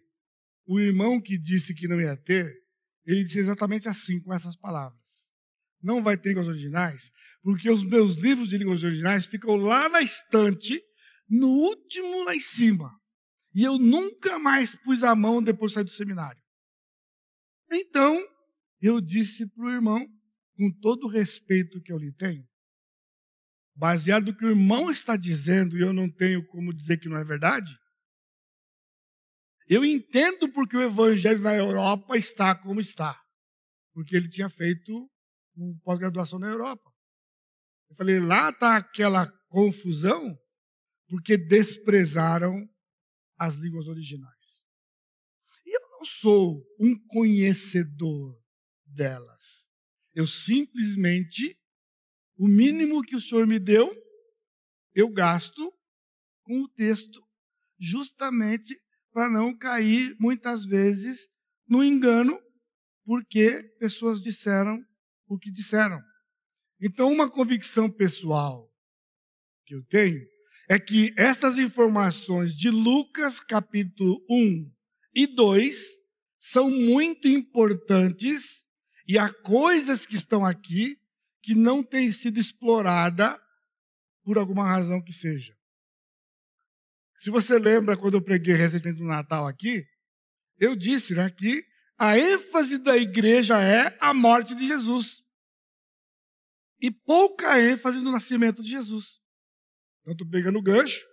[0.65, 2.53] O irmão que disse que não ia ter,
[3.05, 5.01] ele disse exatamente assim, com essas palavras.
[5.81, 10.01] Não vai ter línguas originais, porque os meus livros de línguas originais ficam lá na
[10.01, 10.81] estante,
[11.29, 12.89] no último lá em cima.
[13.53, 16.41] E eu nunca mais pus a mão depois de sair do seminário.
[17.71, 18.19] Então,
[18.81, 20.07] eu disse para o irmão,
[20.55, 22.47] com todo o respeito que eu lhe tenho,
[23.75, 27.17] baseado no que o irmão está dizendo e eu não tenho como dizer que não
[27.17, 27.75] é verdade,
[29.67, 33.19] eu entendo porque o evangelho na Europa está como está.
[33.93, 35.09] Porque ele tinha feito
[35.55, 36.91] uma pós-graduação na Europa.
[37.89, 40.37] Eu falei, lá está aquela confusão
[41.07, 42.67] porque desprezaram
[43.43, 44.63] as línguas originais.
[45.65, 48.41] E eu não sou um conhecedor
[48.85, 49.67] delas.
[50.13, 51.59] Eu simplesmente,
[52.37, 53.93] o mínimo que o Senhor me deu,
[54.95, 55.73] eu gasto
[56.43, 57.21] com o texto,
[57.77, 58.79] justamente
[59.11, 61.27] para não cair muitas vezes
[61.67, 62.41] no engano,
[63.03, 64.81] porque pessoas disseram
[65.27, 66.01] o que disseram.
[66.79, 68.71] Então, uma convicção pessoal
[69.65, 70.32] que eu tenho
[70.73, 74.71] é que essas informações de Lucas capítulo 1
[75.13, 75.77] e 2
[76.39, 78.65] são muito importantes
[79.07, 80.97] e há coisas que estão aqui
[81.43, 83.39] que não têm sido explorada
[84.23, 85.55] por alguma razão que seja.
[87.17, 89.85] Se você lembra quando eu preguei recentemente no Natal aqui,
[90.57, 91.63] eu disse né, que
[91.99, 95.21] a ênfase da igreja é a morte de Jesus.
[96.81, 99.22] E pouca ênfase no nascimento de Jesus.
[100.03, 101.03] Então, estou pegando o gancho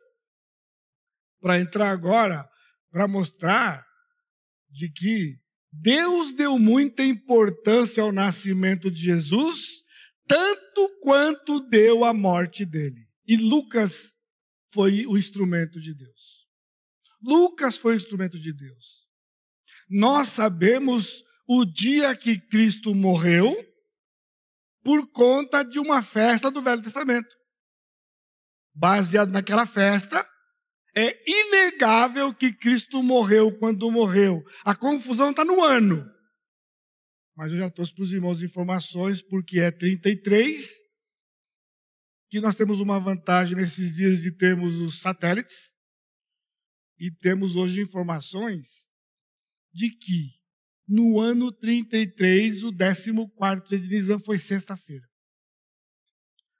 [1.41, 2.49] para entrar agora
[2.91, 3.87] para mostrar
[4.69, 5.39] de que
[5.73, 9.85] Deus deu muita importância ao nascimento de Jesus,
[10.27, 13.09] tanto quanto deu a morte dele.
[13.27, 14.13] E Lucas
[14.73, 16.47] foi o instrumento de Deus.
[17.23, 19.07] Lucas foi o instrumento de Deus.
[19.89, 23.57] Nós sabemos o dia que Cristo morreu
[24.83, 27.40] por conta de uma festa do Velho Testamento.
[28.81, 30.27] Baseado naquela festa,
[30.97, 34.43] é inegável que Cristo morreu quando morreu.
[34.65, 36.11] A confusão está no ano.
[37.37, 40.67] Mas eu já trouxe para os irmãos informações, porque é 33
[42.31, 45.71] que nós temos uma vantagem nesses dias de termos os satélites
[46.99, 48.89] e temos hoje informações
[49.75, 50.31] de que
[50.89, 53.13] no ano 33 o 14
[53.69, 55.07] dia de Nisan foi sexta-feira.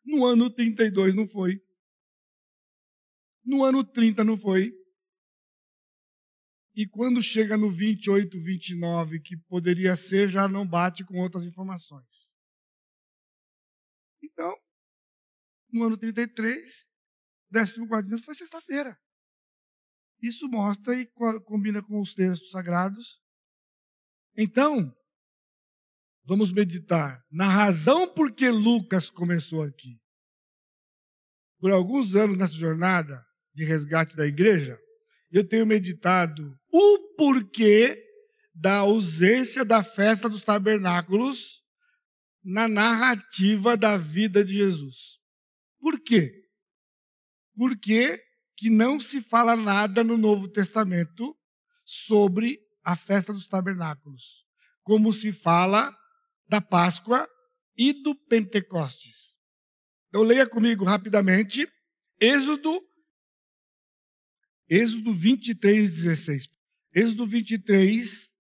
[0.05, 1.59] No ano 32 não foi.
[3.45, 4.73] No ano 30 não foi.
[6.75, 12.29] E quando chega no 28, 29, que poderia ser, já não bate com outras informações.
[14.23, 14.57] Então,
[15.73, 16.87] no ano 33,
[17.53, 18.97] 14 dias foi sexta-feira.
[20.23, 21.07] Isso mostra e
[21.45, 23.21] combina com os textos sagrados.
[24.37, 24.95] Então,
[26.25, 30.01] vamos meditar na razão por que Lucas começou aqui.
[31.59, 33.27] Por alguns anos nessa jornada
[33.61, 34.81] de resgate da igreja,
[35.31, 38.03] eu tenho meditado o porquê
[38.55, 41.61] da ausência da festa dos tabernáculos
[42.43, 45.19] na narrativa da vida de Jesus.
[45.79, 46.33] Por quê?
[47.55, 48.19] Porque
[48.57, 51.37] que não se fala nada no Novo Testamento
[51.85, 54.47] sobre a festa dos tabernáculos,
[54.83, 55.95] como se fala
[56.49, 57.29] da Páscoa
[57.77, 59.35] e do Pentecostes.
[60.09, 61.69] Então leia comigo rapidamente.
[62.19, 62.83] Êxodo,
[64.71, 66.49] Êxodo 23, 16.
[66.95, 68.31] Êxodo 23,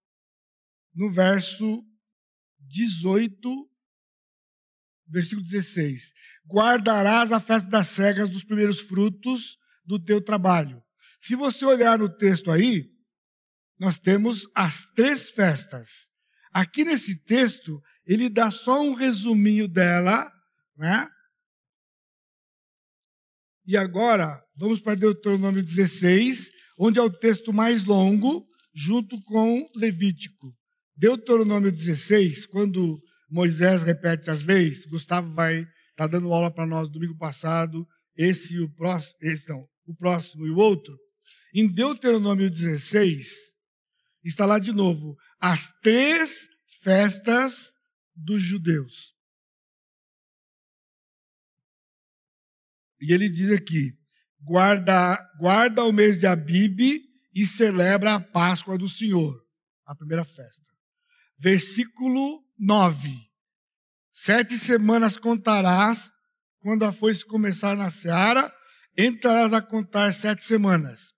[0.94, 1.84] no verso
[2.60, 3.68] 18,
[5.08, 6.12] versículo 16.
[6.46, 10.80] Guardarás a festa das cegas dos primeiros frutos do teu trabalho.
[11.20, 12.88] Se você olhar no texto aí,
[13.76, 16.08] nós temos as três festas.
[16.52, 20.30] Aqui nesse texto, ele dá só um resuminho dela,
[20.76, 21.08] né?
[23.70, 28.44] E agora, vamos para Deuteronômio 16, onde é o texto mais longo,
[28.74, 30.52] junto com Levítico.
[30.96, 33.00] Deuteronômio 16, quando
[33.30, 38.56] Moisés repete as leis, Gustavo vai estar tá dando aula para nós domingo passado, esse
[38.56, 40.98] e o próximo, esse não, o próximo e o outro.
[41.54, 43.28] Em Deuteronômio 16,
[44.24, 46.48] está lá de novo, as três
[46.82, 47.72] festas
[48.16, 49.14] dos judeus.
[53.00, 53.92] E ele diz aqui:
[54.42, 57.02] guarda, guarda o mês de Abibe
[57.34, 59.40] e celebra a Páscoa do Senhor,
[59.86, 60.70] a primeira festa.
[61.38, 63.10] Versículo 9.
[64.12, 66.10] Sete semanas contarás,
[66.60, 68.52] quando a foice começar na seara,
[68.96, 71.14] entrarás a contar sete semanas.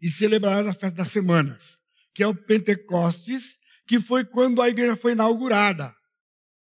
[0.00, 1.78] E celebrarás a festa das semanas,
[2.14, 5.94] que é o Pentecostes, que foi quando a igreja foi inaugurada.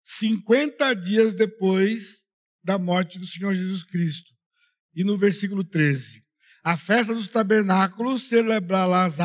[0.02, 2.21] 50 dias depois
[2.62, 4.30] da morte do Senhor Jesus Cristo.
[4.94, 6.22] E no versículo 13:
[6.62, 9.16] A festa dos tabernáculos celebrarás,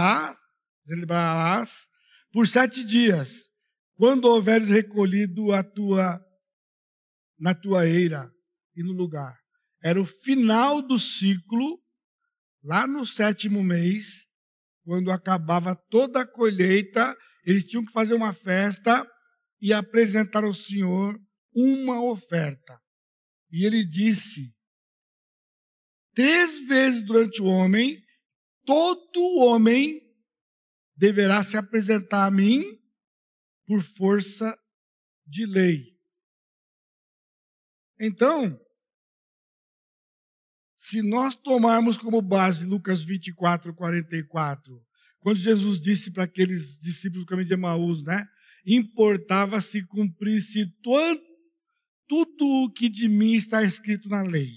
[0.86, 1.88] celebrarás
[2.32, 3.46] por sete dias,
[3.96, 6.22] quando houveres recolhido a tua
[7.40, 8.32] na tua eira
[8.76, 9.38] e no lugar.
[9.84, 11.80] Era o final do ciclo,
[12.64, 14.26] lá no sétimo mês,
[14.84, 17.16] quando acabava toda a colheita,
[17.46, 19.08] eles tinham que fazer uma festa
[19.62, 21.20] e apresentar ao Senhor
[21.54, 22.80] uma oferta.
[23.50, 24.54] E ele disse:
[26.14, 28.04] Três vezes durante o homem,
[28.66, 30.02] todo homem
[30.96, 32.64] deverá se apresentar a mim
[33.66, 34.58] por força
[35.26, 35.98] de lei.
[38.00, 38.60] Então,
[40.76, 44.86] se nós tomarmos como base Lucas 24, 44,
[45.20, 48.26] quando Jesus disse para aqueles discípulos do caminho de Emaús, né?
[48.66, 50.66] Importava se cumprisse
[52.08, 54.54] tudo o que de mim está escrito na lei.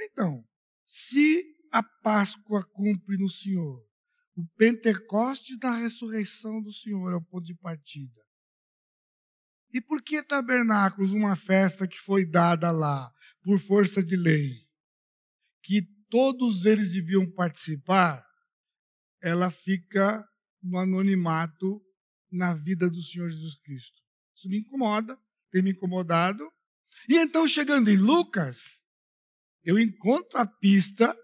[0.00, 0.46] Então,
[0.84, 3.84] se a Páscoa cumpre no Senhor,
[4.36, 8.22] o Pentecostes da ressurreição do Senhor é o ponto de partida.
[9.72, 14.68] E por que tabernáculos, uma festa que foi dada lá por força de lei,
[15.62, 18.24] que todos eles deviam participar,
[19.20, 20.24] ela fica
[20.62, 21.82] no anonimato
[22.30, 24.03] na vida do Senhor Jesus Cristo.
[24.34, 25.18] Isso me incomoda,
[25.50, 26.44] tem me incomodado.
[27.08, 28.82] E então, chegando em Lucas,
[29.62, 31.16] eu encontro a pista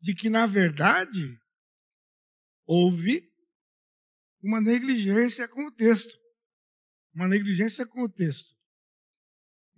[0.00, 1.38] de que, na verdade,
[2.66, 3.22] houve
[4.42, 6.16] uma negligência com o texto.
[7.14, 8.54] Uma negligência com o texto.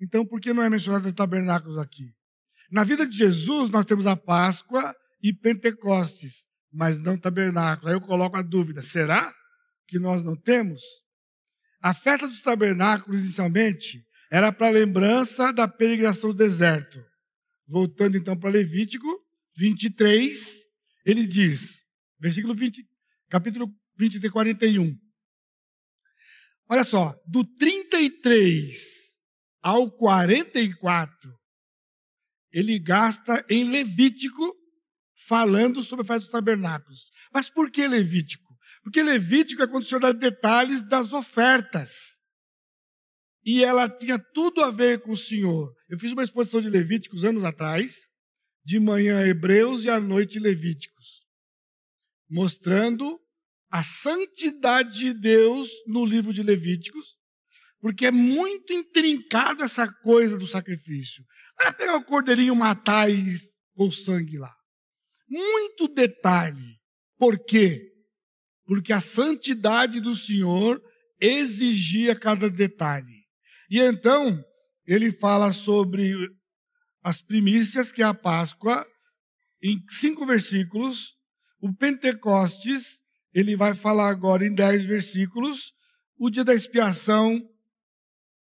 [0.00, 2.14] Então, por que não é mencionado tabernáculos aqui?
[2.70, 7.88] Na vida de Jesus, nós temos a Páscoa e Pentecostes, mas não tabernáculo.
[7.88, 9.34] Aí eu coloco a dúvida: será
[9.86, 10.82] que nós não temos?
[11.80, 17.02] A festa dos tabernáculos, inicialmente, era para lembrança da peregrinação do deserto.
[17.66, 19.06] Voltando então para Levítico
[19.56, 20.58] 23,
[21.04, 21.78] ele diz,
[22.18, 22.84] versículo 20,
[23.28, 24.96] capítulo 23, 41.
[26.68, 28.76] Olha só, do 33
[29.62, 31.30] ao 44,
[32.52, 34.54] ele gasta em Levítico
[35.26, 37.10] falando sobre a festa dos tabernáculos.
[37.32, 38.47] Mas por que Levítico?
[38.88, 41.90] Porque Levítico é quando o Senhor dá detalhes das ofertas.
[43.44, 45.70] E ela tinha tudo a ver com o Senhor.
[45.90, 47.98] Eu fiz uma exposição de Levíticos anos atrás,
[48.64, 51.20] de manhã Hebreus e à noite Levíticos,
[52.30, 53.20] mostrando
[53.70, 57.14] a santidade de Deus no livro de Levíticos,
[57.82, 61.22] porque é muito intrincado essa coisa do sacrifício.
[61.58, 63.36] Não era pegar o cordeirinho, matar e
[63.74, 64.56] pôr sangue lá.
[65.28, 66.80] Muito detalhe.
[67.18, 67.97] Por quê?
[68.68, 70.78] Porque a santidade do Senhor
[71.18, 73.24] exigia cada detalhe.
[73.70, 74.44] E então,
[74.86, 76.12] ele fala sobre
[77.02, 78.86] as primícias, que é a Páscoa,
[79.62, 81.16] em cinco versículos.
[81.62, 83.00] O Pentecostes,
[83.32, 85.72] ele vai falar agora em dez versículos.
[86.18, 87.42] O dia da expiação,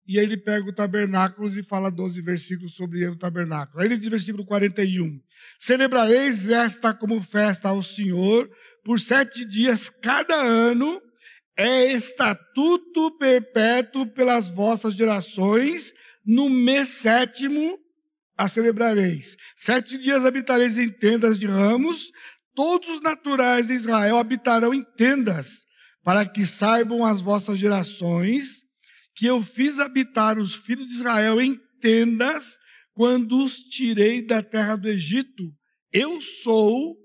[0.06, 3.80] e aí ele pega o tabernáculo e fala 12 versículos sobre o tabernáculo.
[3.80, 5.20] Aí ele diz versículo 41.
[5.58, 8.50] Celebrareis esta como festa ao Senhor
[8.84, 11.00] por sete dias cada ano.
[11.56, 15.92] é estatuto perpétuo pelas vossas gerações,
[16.26, 17.78] no mês sétimo
[18.36, 19.36] a celebrareis.
[19.56, 22.10] Sete dias habitareis em tendas de ramos,
[22.54, 25.64] todos os naturais de Israel habitarão em tendas,
[26.02, 28.64] para que saibam as vossas gerações
[29.14, 32.58] que eu fiz habitar os filhos de Israel em tendas
[32.92, 35.44] quando os tirei da terra do Egito.
[35.92, 36.96] Eu sou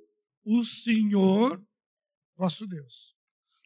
[0.44, 1.62] o Senhor
[2.40, 3.14] vosso Deus.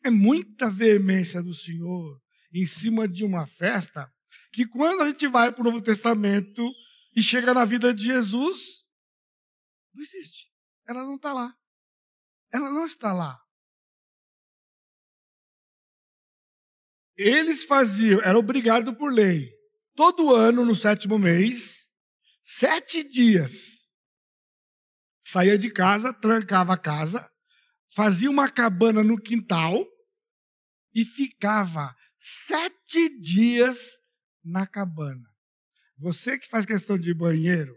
[0.03, 2.19] É muita veemência do Senhor
[2.51, 4.11] em cima de uma festa
[4.51, 6.67] que quando a gente vai para o Novo Testamento
[7.15, 8.83] e chega na vida de Jesus,
[9.93, 10.51] não existe.
[10.87, 11.55] Ela não está lá.
[12.51, 13.39] Ela não está lá.
[17.15, 19.47] Eles faziam, era obrigado por lei,
[19.95, 21.91] todo ano, no sétimo mês,
[22.41, 23.87] sete dias,
[25.21, 27.31] saía de casa, trancava a casa,
[27.93, 29.85] fazia uma cabana no quintal
[30.93, 33.77] e ficava sete dias
[34.43, 35.29] na cabana.
[35.97, 37.75] Você que faz questão de banheiro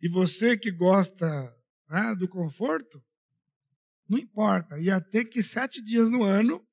[0.00, 1.26] e você que gosta
[1.88, 3.02] né, do conforto,
[4.08, 6.66] não importa, ia ter que sete dias no ano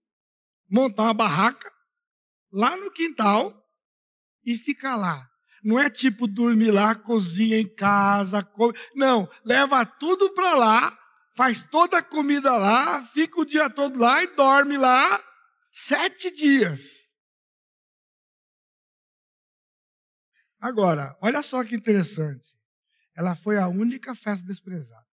[0.69, 1.71] montar uma barraca
[2.51, 3.53] lá no quintal
[4.45, 5.30] e ficar lá.
[5.63, 8.78] Não é tipo dormir lá, cozinha em casa, come...
[8.95, 10.97] não, leva tudo para lá,
[11.38, 15.24] faz toda a comida lá, fica o dia todo lá e dorme lá
[15.72, 17.14] sete dias.
[20.60, 22.58] Agora, olha só que interessante.
[23.16, 25.06] Ela foi a única festa desprezada.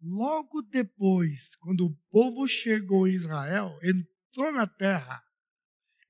[0.00, 5.22] Logo depois, quando o povo chegou em Israel, entrou na terra,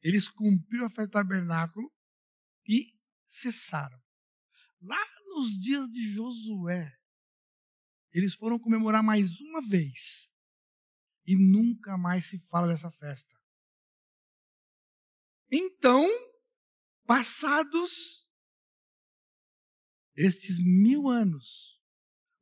[0.03, 1.93] eles cumpriram a festa do tabernáculo
[2.66, 2.86] e
[3.26, 3.99] cessaram.
[4.80, 6.97] Lá nos dias de Josué,
[8.12, 10.28] eles foram comemorar mais uma vez
[11.26, 13.38] e nunca mais se fala dessa festa.
[15.50, 16.06] Então,
[17.06, 18.26] passados
[20.16, 21.80] estes mil anos,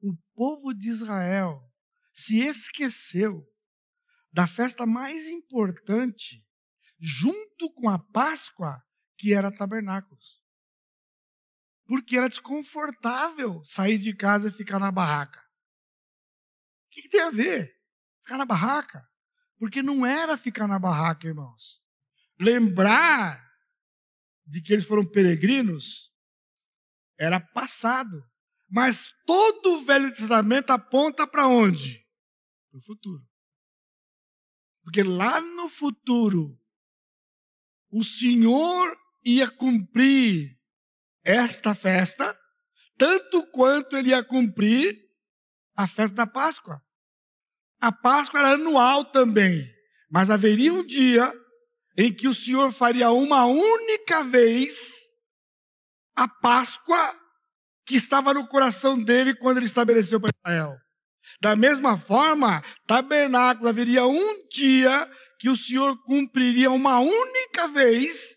[0.00, 1.60] o povo de Israel
[2.14, 3.46] se esqueceu
[4.32, 6.44] da festa mais importante
[6.98, 8.82] junto com a Páscoa,
[9.18, 10.42] que era tabernáculos.
[11.86, 15.45] Porque era desconfortável sair de casa e ficar na barraca.
[16.96, 17.78] Que, que tem a ver?
[18.22, 19.06] Ficar na barraca?
[19.58, 21.84] Porque não era ficar na barraca, irmãos.
[22.40, 23.46] Lembrar
[24.46, 26.10] de que eles foram peregrinos
[27.18, 28.24] era passado.
[28.66, 32.02] Mas todo o Velho Testamento aponta para onde?
[32.70, 33.22] Para o futuro.
[34.82, 36.58] Porque lá no futuro,
[37.90, 40.58] o Senhor ia cumprir
[41.22, 42.34] esta festa,
[42.96, 44.98] tanto quanto ele ia cumprir
[45.74, 46.85] a festa da Páscoa.
[47.80, 49.68] A Páscoa era anual também,
[50.10, 51.32] mas haveria um dia
[51.96, 54.96] em que o Senhor faria uma única vez
[56.14, 57.14] a Páscoa
[57.84, 60.76] que estava no coração dele quando ele estabeleceu para Israel.
[61.40, 65.08] Da mesma forma, tabernáculo haveria um dia
[65.38, 68.36] que o Senhor cumpriria uma única vez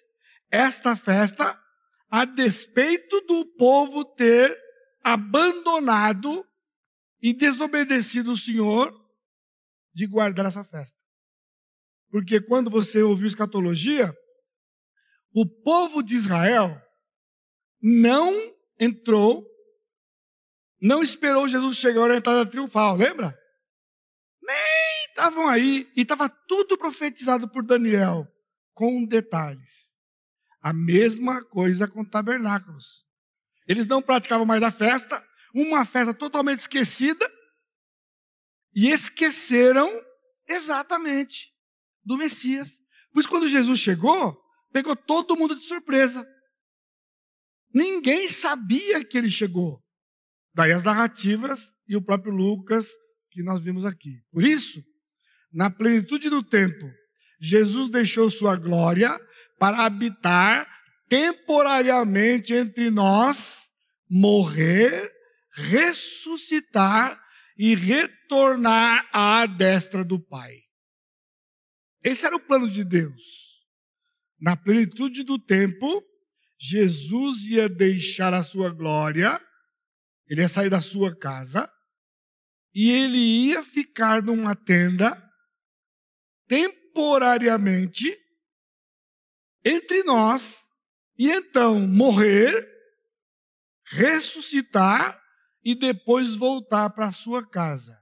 [0.51, 1.57] esta festa,
[2.11, 4.57] a despeito do povo ter
[5.03, 6.45] abandonado
[7.21, 8.98] e desobedecido o Senhor
[9.93, 10.97] de guardar essa festa.
[12.09, 14.15] Porque quando você ouviu escatologia,
[15.33, 16.81] o povo de Israel
[17.81, 18.33] não
[18.79, 19.45] entrou,
[20.81, 23.37] não esperou Jesus chegar à entrada triunfal, lembra?
[24.41, 28.27] Nem estavam aí, e estava tudo profetizado por Daniel,
[28.73, 29.89] com detalhes.
[30.61, 33.05] A mesma coisa com tabernáculos.
[33.67, 35.23] Eles não praticavam mais a festa,
[35.53, 37.29] uma festa totalmente esquecida,
[38.73, 39.89] e esqueceram
[40.47, 41.51] exatamente
[42.03, 42.79] do Messias.
[43.13, 44.39] Pois quando Jesus chegou,
[44.71, 46.25] pegou todo mundo de surpresa.
[47.73, 49.83] Ninguém sabia que ele chegou.
[50.53, 52.87] Daí as narrativas e o próprio Lucas
[53.31, 54.21] que nós vimos aqui.
[54.31, 54.83] Por isso,
[55.51, 56.91] na plenitude do tempo,
[57.39, 59.17] Jesus deixou sua glória
[59.57, 60.67] para habitar
[61.07, 63.69] temporariamente entre nós,
[64.09, 65.11] morrer,
[65.53, 67.19] ressuscitar
[67.59, 70.63] e retornar à destra do Pai.
[72.01, 73.59] Esse era o plano de Deus.
[74.39, 76.01] Na plenitude do tempo,
[76.57, 79.45] Jesus ia deixar a sua glória,
[80.29, 81.69] ele ia sair da sua casa,
[82.73, 85.11] e ele ia ficar numa tenda
[86.47, 88.17] temporariamente
[89.65, 90.65] entre nós
[91.17, 92.65] e então morrer,
[93.83, 95.18] ressuscitar
[95.63, 97.97] e depois voltar para a sua casa.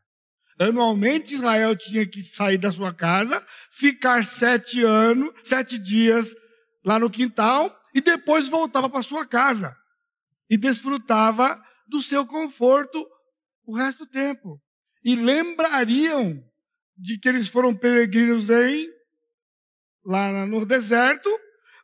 [0.59, 6.35] Anualmente Israel tinha que sair da sua casa, ficar sete anos, sete dias
[6.83, 9.75] lá no quintal e depois voltava para sua casa
[10.49, 13.07] e desfrutava do seu conforto
[13.65, 14.61] o resto do tempo.
[15.03, 16.43] E lembrariam
[16.97, 18.89] de que eles foram peregrinos em
[20.03, 21.29] lá no deserto,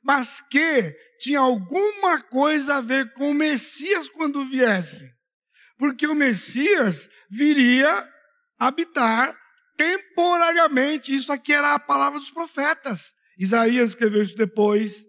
[0.02, 5.14] mas que tinha alguma coisa a ver com o Messias quando viesse.
[5.78, 8.08] Porque o Messias viria
[8.58, 9.36] habitar
[9.76, 11.14] temporariamente.
[11.14, 13.14] Isso aqui era a palavra dos profetas.
[13.38, 15.06] Isaías escreveu isso depois,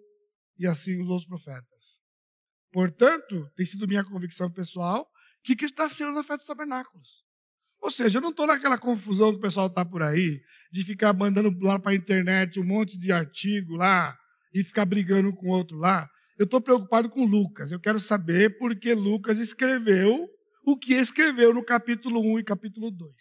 [0.59, 2.01] e assim os outros profetas.
[2.73, 5.07] Portanto, tem sido minha convicção pessoal
[5.45, 7.25] que que está sendo na festa dos tabernáculos.
[7.81, 10.41] Ou seja, eu não estou naquela confusão que o pessoal está por aí,
[10.73, 14.17] de ficar mandando lá para a internet um monte de artigo lá
[14.55, 16.09] e ficar brigando com outro lá.
[16.39, 17.71] Eu estou preocupado com Lucas.
[17.71, 20.27] Eu quero saber por que Lucas escreveu
[20.65, 23.15] o que escreveu no capítulo 1 e capítulo 2.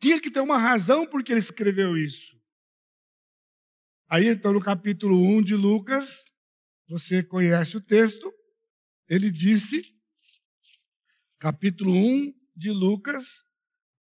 [0.00, 2.38] Tinha que ter uma razão por que ele escreveu isso.
[4.08, 6.24] Aí, então, no capítulo 1 de Lucas,
[6.88, 8.32] você conhece o texto,
[9.08, 9.82] ele disse,
[11.38, 13.44] capítulo 1 de Lucas,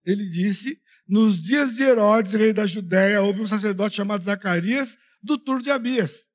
[0.03, 5.37] ele disse: Nos dias de Herodes, rei da Judéia, houve um sacerdote chamado Zacarias, do
[5.37, 6.27] turno de Abias.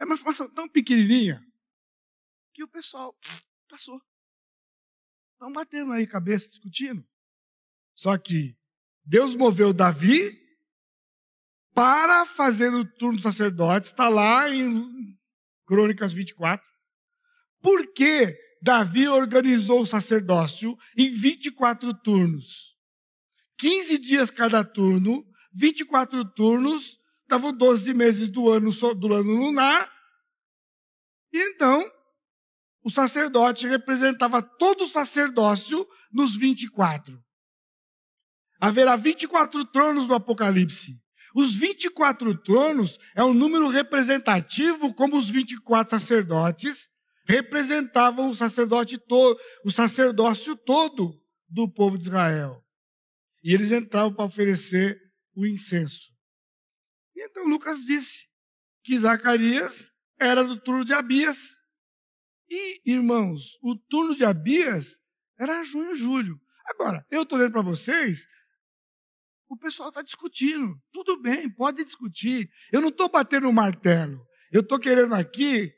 [0.00, 1.44] É uma informação tão pequenininha
[2.54, 3.16] que o pessoal
[3.68, 4.00] passou.
[5.42, 7.04] Estão batendo aí cabeça, discutindo.
[7.96, 8.56] Só que
[9.04, 10.40] Deus moveu Davi
[11.74, 15.18] para fazer o turno do sacerdote, está lá em
[15.66, 16.64] Crônicas 24.
[17.60, 22.76] Por que Davi organizou o sacerdócio em 24 turnos?
[23.58, 29.92] 15 dias cada turno, 24 turnos, davam 12 meses do ano, do ano lunar.
[31.32, 31.90] E então,
[32.84, 37.18] o sacerdote representava todo o sacerdócio nos 24.
[38.60, 41.00] Haverá 24 tronos no Apocalipse.
[41.34, 46.90] Os 24 tronos é um número representativo, como os 24 sacerdotes
[47.24, 49.00] representavam o sacerdote
[49.64, 52.62] o sacerdócio todo do povo de Israel.
[53.42, 55.00] E eles entravam para oferecer
[55.34, 56.12] o incenso.
[57.14, 58.26] E então Lucas disse
[58.84, 61.61] que Zacarias era do turno de Abias.
[62.54, 65.00] E, irmãos, o turno de Abias
[65.38, 66.38] era junho julho.
[66.66, 68.28] Agora, eu estou dizendo para vocês
[69.48, 70.78] o pessoal está discutindo.
[70.92, 72.50] Tudo bem, pode discutir.
[72.70, 74.20] Eu não estou batendo o martelo.
[74.52, 75.72] Eu estou querendo aqui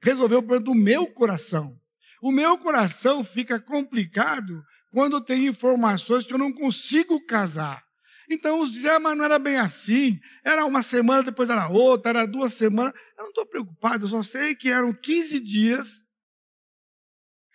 [0.00, 1.76] resolver o problema do meu coração.
[2.22, 7.84] O meu coração fica complicado quando tem informações que eu não consigo casar.
[8.30, 10.20] Então, os dizer, ah, mas não era bem assim.
[10.44, 12.92] Era uma semana, depois era outra, era duas semanas.
[13.18, 16.01] Eu não estou preocupado, eu só sei que eram 15 dias,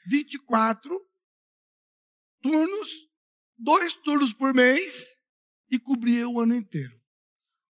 [0.08, 1.06] 24
[2.42, 2.90] turnos,
[3.58, 5.18] dois turnos por mês,
[5.70, 6.98] e cobria o ano inteiro.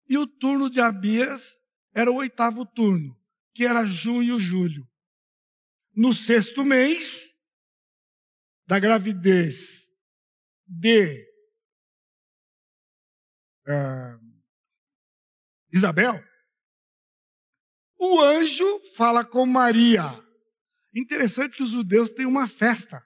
[0.07, 1.57] E o turno de Abias
[1.93, 3.19] era o oitavo turno,
[3.53, 4.87] que era junho, julho.
[5.95, 7.33] No sexto mês
[8.67, 9.89] da gravidez
[10.67, 11.27] de
[13.67, 14.41] uh,
[15.73, 16.23] Isabel,
[17.99, 20.26] o anjo fala com Maria.
[20.97, 23.05] Interessante que os judeus têm uma festa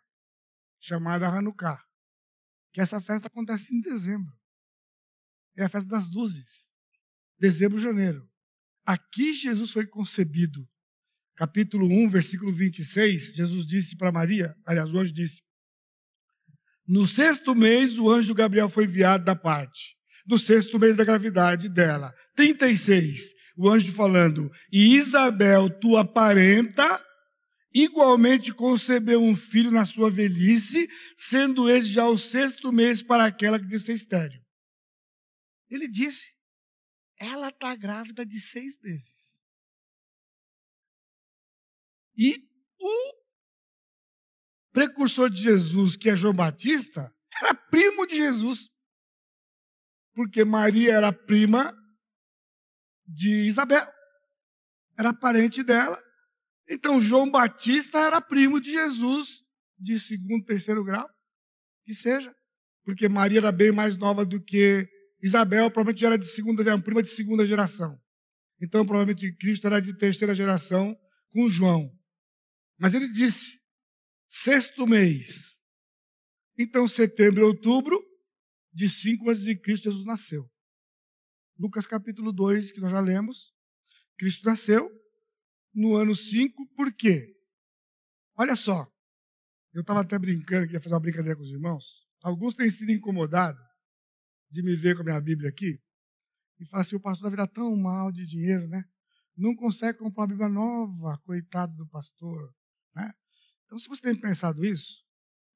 [0.80, 1.84] chamada Hanukkah,
[2.72, 4.34] que essa festa acontece em dezembro
[5.58, 6.70] é a festa das luzes.
[7.40, 8.28] Dezembro, janeiro.
[8.86, 10.68] Aqui Jesus foi concebido.
[11.36, 15.42] Capítulo 1, versículo 26, Jesus disse para Maria, aliás, o anjo disse:
[16.88, 19.98] No sexto mês, o anjo Gabriel foi enviado da parte.
[20.26, 22.14] No sexto mês da gravidade dela.
[22.36, 27.04] 36, o anjo falando: E Isabel, tua parenta,
[27.74, 33.60] igualmente concebeu um filho na sua velhice, sendo esse já o sexto mês para aquela
[33.60, 34.42] que disse estéreo.
[35.70, 36.32] Ele disse:
[37.22, 39.14] ela está grávida de seis meses.
[42.18, 42.36] E
[42.80, 43.14] o
[44.72, 48.70] precursor de Jesus, que é João Batista, era primo de Jesus.
[50.14, 51.74] Porque Maria era prima
[53.06, 53.88] de Isabel,
[54.98, 56.02] era parente dela.
[56.74, 59.44] Então João Batista era primo de Jesus,
[59.78, 61.06] de segundo, terceiro grau,
[61.84, 62.34] que seja.
[62.86, 64.88] Porque Maria era bem mais nova do que
[65.22, 68.02] Isabel provavelmente era de segunda, era prima de segunda geração.
[68.62, 70.98] Então, provavelmente, Cristo era de terceira geração
[71.32, 71.92] com João.
[72.78, 73.60] Mas ele disse,
[74.30, 75.60] sexto mês.
[76.58, 78.02] Então, setembro e outubro,
[78.72, 80.50] de 5 antes de Cristo, Jesus nasceu.
[81.60, 83.54] Lucas capítulo 2, que nós já lemos.
[84.18, 85.01] Cristo nasceu
[85.74, 87.36] no ano 5, por quê?
[88.36, 88.92] Olha só,
[89.74, 92.08] eu estava até brincando, queria fazer uma brincadeira com os irmãos.
[92.22, 93.62] alguns têm sido incomodados
[94.50, 95.82] de me ver com a minha Bíblia aqui
[96.60, 98.84] e falar assim: o pastor Davi está tão mal de dinheiro, né?
[99.36, 102.54] Não consegue comprar uma Bíblia nova, coitado do pastor.
[102.94, 103.12] Né?
[103.66, 105.06] Então, se você tem pensado isso,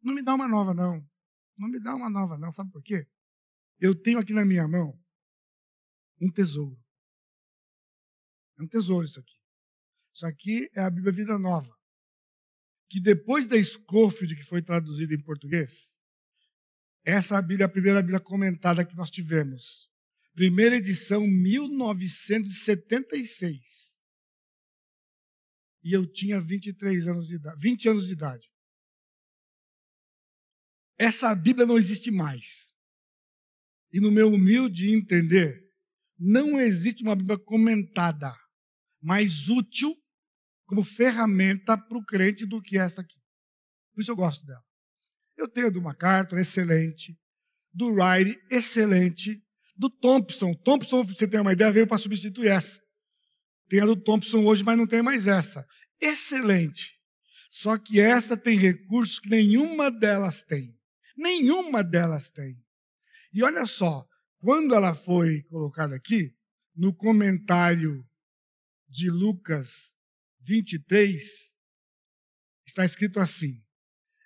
[0.02, 1.06] não me dá uma nova, não.
[1.58, 2.52] Não me dá uma nova, não.
[2.52, 3.08] Sabe por quê?
[3.80, 4.98] Eu tenho aqui na minha mão
[6.22, 6.80] um tesouro.
[8.58, 9.36] É um tesouro isso aqui.
[10.16, 11.76] Isso aqui é a Bíblia Vida Nova.
[12.90, 15.94] Que depois da Scofield, que foi traduzida em português,
[17.04, 19.92] essa é Bíblia, a primeira Bíblia comentada que nós tivemos.
[20.34, 23.94] Primeira edição, 1976.
[25.84, 28.50] E eu tinha 23 anos de idade, 20 anos de idade.
[30.98, 32.74] Essa Bíblia não existe mais.
[33.92, 35.70] E no meu humilde entender,
[36.18, 38.34] não existe uma Bíblia comentada
[39.02, 39.94] mais útil
[40.66, 43.20] como ferramenta para o crente do que esta aqui.
[43.94, 44.64] Por isso eu gosto dela.
[45.38, 47.18] Eu tenho do MacArthur, excelente.
[47.74, 49.44] Do Wright, excelente
[49.76, 50.54] do Thompson.
[50.54, 52.80] Thompson, você ter uma ideia, veio para substituir essa.
[53.68, 55.68] Tem a do Thompson hoje, mas não tem mais essa.
[56.00, 56.94] Excelente.
[57.50, 60.78] Só que essa tem recursos que nenhuma delas tem.
[61.18, 62.58] Nenhuma delas tem.
[63.34, 64.06] E olha só,
[64.40, 66.34] quando ela foi colocada aqui,
[66.76, 68.06] no comentário
[68.88, 69.95] de Lucas
[70.46, 71.24] 23,
[72.66, 73.62] está escrito assim: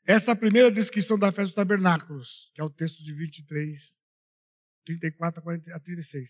[0.06, 3.80] esta primeira descrição da festa dos tabernáculos, que é o texto de 23,
[4.86, 5.44] 34
[5.74, 6.30] a 36.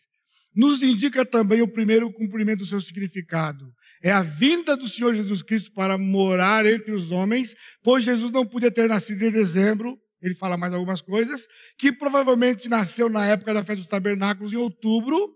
[0.55, 3.71] Nos indica também o primeiro cumprimento do seu significado.
[4.03, 8.45] É a vinda do Senhor Jesus Cristo para morar entre os homens, pois Jesus não
[8.45, 13.53] podia ter nascido em dezembro, ele fala mais algumas coisas, que provavelmente nasceu na época
[13.53, 15.33] da festa dos tabernáculos, em outubro,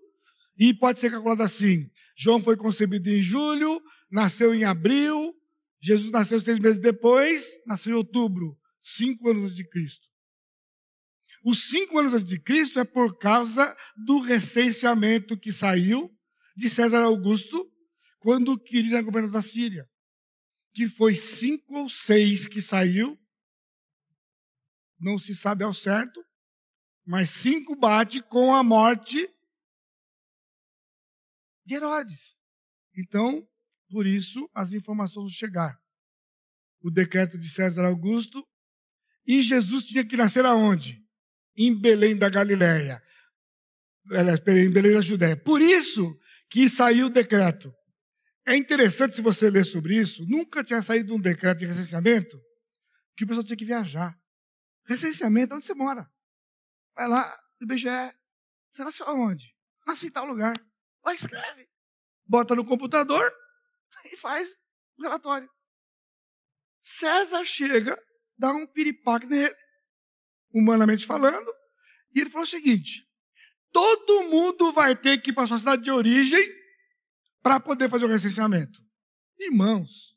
[0.58, 3.82] e pode ser calculado assim: João foi concebido em julho,
[4.14, 5.36] nasceu em abril,
[5.82, 10.08] Jesus nasceu seis meses depois, nasceu em outubro, cinco anos antes de Cristo.
[11.44, 16.16] Os cinco anos antes de Cristo é por causa do recenseamento que saiu
[16.56, 17.70] de César Augusto
[18.20, 19.90] quando queria governar da Síria.
[20.74, 23.20] Que foi cinco ou seis que saiu,
[25.00, 26.24] não se sabe ao certo,
[27.04, 29.28] mas cinco bate com a morte
[31.66, 32.38] de Herodes.
[32.96, 33.46] Então,
[33.94, 35.80] por isso, as informações chegar.
[36.82, 38.44] O decreto de César Augusto.
[39.26, 41.04] E Jesus tinha que nascer aonde?
[41.56, 43.02] em Belém da Galileia.
[44.12, 45.38] Em Belém da Judéia.
[45.38, 46.18] Por isso
[46.50, 47.74] que saiu o decreto.
[48.46, 52.38] É interessante se você ler sobre isso, nunca tinha saído um decreto de recenseamento
[53.16, 54.20] que o pessoal tinha que viajar.
[54.86, 56.12] Recenseamento, onde você mora?
[56.94, 57.88] Vai lá, IBGE.
[58.74, 59.56] Você nasceu aonde?
[59.88, 60.54] Nasci em tal lugar.
[61.02, 61.70] Vai, escreve.
[62.26, 63.34] Bota no computador
[64.06, 64.50] e faz
[64.98, 65.50] o relatório.
[66.82, 67.98] César chega,
[68.38, 69.56] dá um piripaque nele
[70.54, 71.52] humanamente falando,
[72.14, 73.06] e ele falou o seguinte:
[73.72, 76.44] todo mundo vai ter que ir para sua cidade de origem
[77.42, 78.80] para poder fazer o recenseamento.
[79.40, 80.16] Irmãos,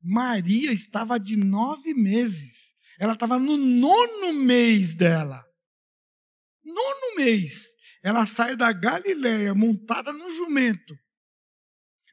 [0.00, 2.74] Maria estava de nove meses.
[2.98, 5.44] Ela estava no nono mês dela.
[6.64, 7.66] Nono mês.
[8.02, 10.96] Ela sai da Galileia montada no jumento.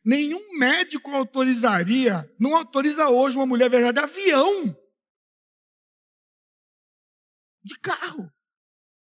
[0.04, 4.84] Nenhum médico autorizaria, não autoriza hoje uma mulher viajar de avião
[7.64, 8.32] de carro.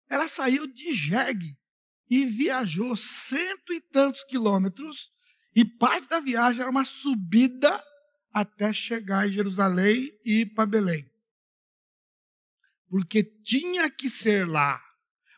[0.08, 1.56] Ela saiu de jegue
[2.10, 5.12] e viajou cento e tantos quilômetros,
[5.54, 7.82] e parte da viagem era uma subida
[8.32, 11.10] até chegar em Jerusalém e ir para Belém.
[12.88, 14.82] Porque tinha que ser lá.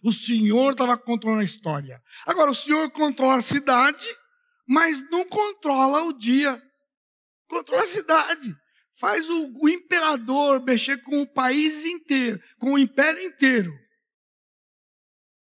[0.02, 2.02] O Senhor estava controlando a história.
[2.24, 4.06] Agora, o Senhor controla a cidade,
[4.70, 6.62] mas não controla o dia.
[7.48, 8.56] Controla a cidade
[9.00, 13.72] faz o, o imperador mexer com o país inteiro, com o império inteiro.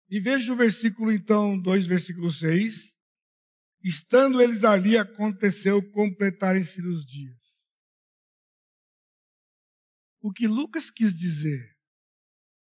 [0.09, 2.95] E veja o versículo, então, 2, versículo 6.
[3.83, 7.35] Estando eles ali, aconteceu completarem-se os dias.
[10.21, 11.75] O que Lucas quis dizer,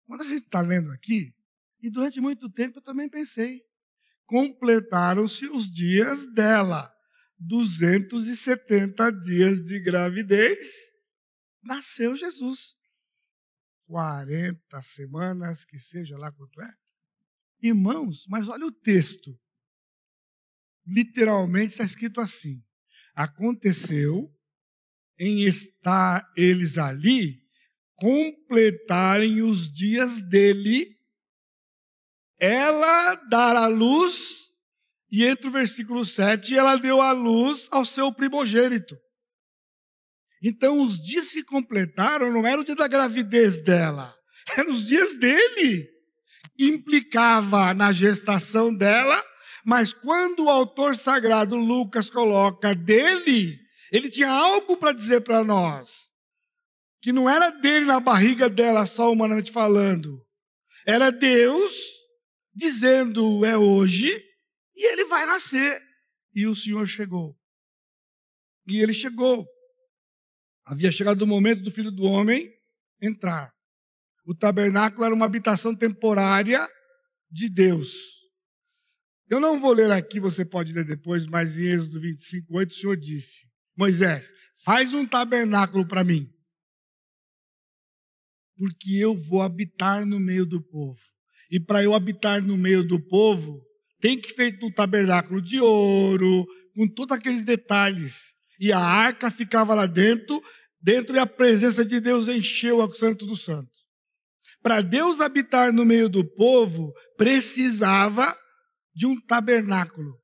[0.07, 1.33] quando a gente está lendo aqui,
[1.81, 3.63] e durante muito tempo eu também pensei,
[4.27, 6.93] completaram-se os dias dela.
[7.39, 10.69] 270 dias de gravidez,
[11.63, 12.75] nasceu Jesus.
[13.87, 16.73] 40 semanas, que seja lá quanto é.
[17.63, 19.39] Irmãos, mas olha o texto.
[20.87, 22.63] Literalmente está escrito assim:
[23.15, 24.31] Aconteceu
[25.19, 27.43] em estar eles ali,
[27.95, 30.94] completarem os dias dele,
[32.39, 34.45] ela dar a luz
[35.15, 38.99] e entre o versículo 7, ela deu a luz ao seu primogênito.
[40.43, 44.13] Então, os dias que completaram não era o dia da gravidez dela,
[44.59, 45.89] eram os dias dele.
[46.59, 49.23] Implicava na gestação dela,
[49.65, 53.57] mas quando o autor sagrado Lucas coloca dele,
[53.93, 56.11] ele tinha algo para dizer para nós.
[57.01, 60.21] Que não era dele na barriga dela, só humanamente falando.
[60.85, 61.94] Era Deus
[62.55, 64.09] dizendo: é hoje,
[64.75, 65.83] e ele vai nascer.
[66.35, 67.37] E o Senhor chegou.
[68.67, 69.47] E ele chegou.
[70.65, 72.51] Havia chegado o momento do filho do homem
[73.01, 73.53] entrar.
[74.25, 76.67] O tabernáculo era uma habitação temporária
[77.31, 77.93] de Deus.
[79.29, 82.75] Eu não vou ler aqui, você pode ler depois, mas em Êxodo 25, 8, o
[82.75, 83.47] Senhor disse:
[83.77, 84.33] Moisés,
[84.63, 86.31] faz um tabernáculo para mim,
[88.57, 91.01] porque eu vou habitar no meio do povo.
[91.55, 93.65] E para eu habitar no meio do povo,
[94.01, 96.45] tem que feito um tabernáculo de ouro,
[96.75, 98.33] com todos aqueles detalhes.
[98.59, 100.43] E a arca ficava lá dentro,
[100.83, 103.85] dentro e a presença de Deus encheu o Santo dos Santos.
[104.65, 108.37] Para Deus habitar no meio do povo, precisava
[108.93, 110.19] de um tabernáculo.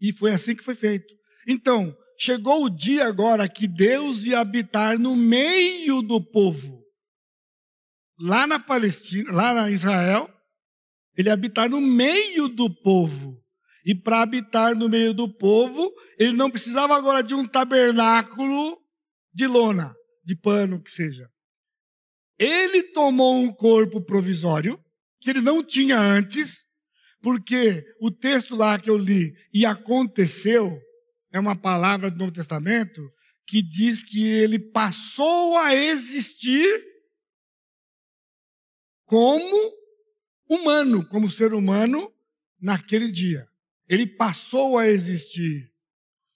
[0.00, 1.12] E foi assim que foi feito.
[1.48, 6.85] Então, chegou o dia agora que Deus ia habitar no meio do povo.
[8.18, 10.30] Lá na Palestina, lá na Israel,
[11.16, 13.42] ele habitar no meio do povo.
[13.84, 18.76] E para habitar no meio do povo, ele não precisava agora de um tabernáculo
[19.32, 19.94] de lona,
[20.24, 21.28] de pano, que seja.
[22.38, 24.78] Ele tomou um corpo provisório,
[25.20, 26.64] que ele não tinha antes,
[27.22, 30.78] porque o texto lá que eu li, e aconteceu,
[31.32, 33.00] é uma palavra do Novo Testamento,
[33.46, 36.82] que diz que ele passou a existir
[39.06, 39.72] como
[40.48, 42.12] humano, como ser humano,
[42.60, 43.48] naquele dia.
[43.88, 45.72] Ele passou a existir.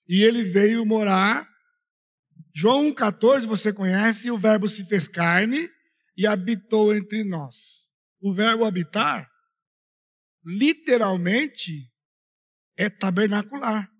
[0.08, 1.48] E ele veio morar.
[2.54, 5.68] João 14, você conhece, o verbo se fez carne
[6.16, 7.90] e habitou entre nós.
[8.20, 9.28] O verbo habitar,
[10.44, 11.90] literalmente,
[12.76, 13.90] é tabernacular.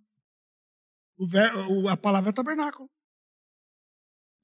[1.16, 2.88] O a palavra é tabernáculo.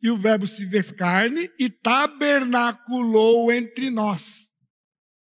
[0.07, 4.47] E o verbo se fez carne e tabernaculou entre nós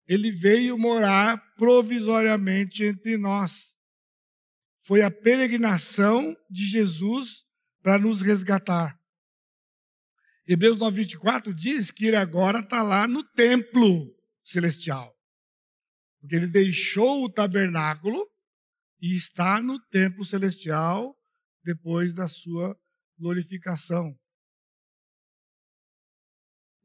[0.07, 3.75] ele veio morar provisoriamente entre nós.
[4.85, 7.43] Foi a peregrinação de Jesus
[7.83, 8.97] para nos resgatar.
[10.47, 14.15] Hebreus 9,24 diz que ele agora está lá no templo
[14.45, 15.13] celestial.
[16.21, 18.25] Porque ele deixou o tabernáculo
[19.01, 21.13] e está no templo celestial
[21.65, 22.79] depois da sua
[23.19, 24.17] glorificação.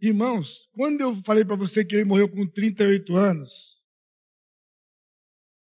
[0.04, 3.80] Irmãos, quando eu falei para você que ele morreu com 38 anos,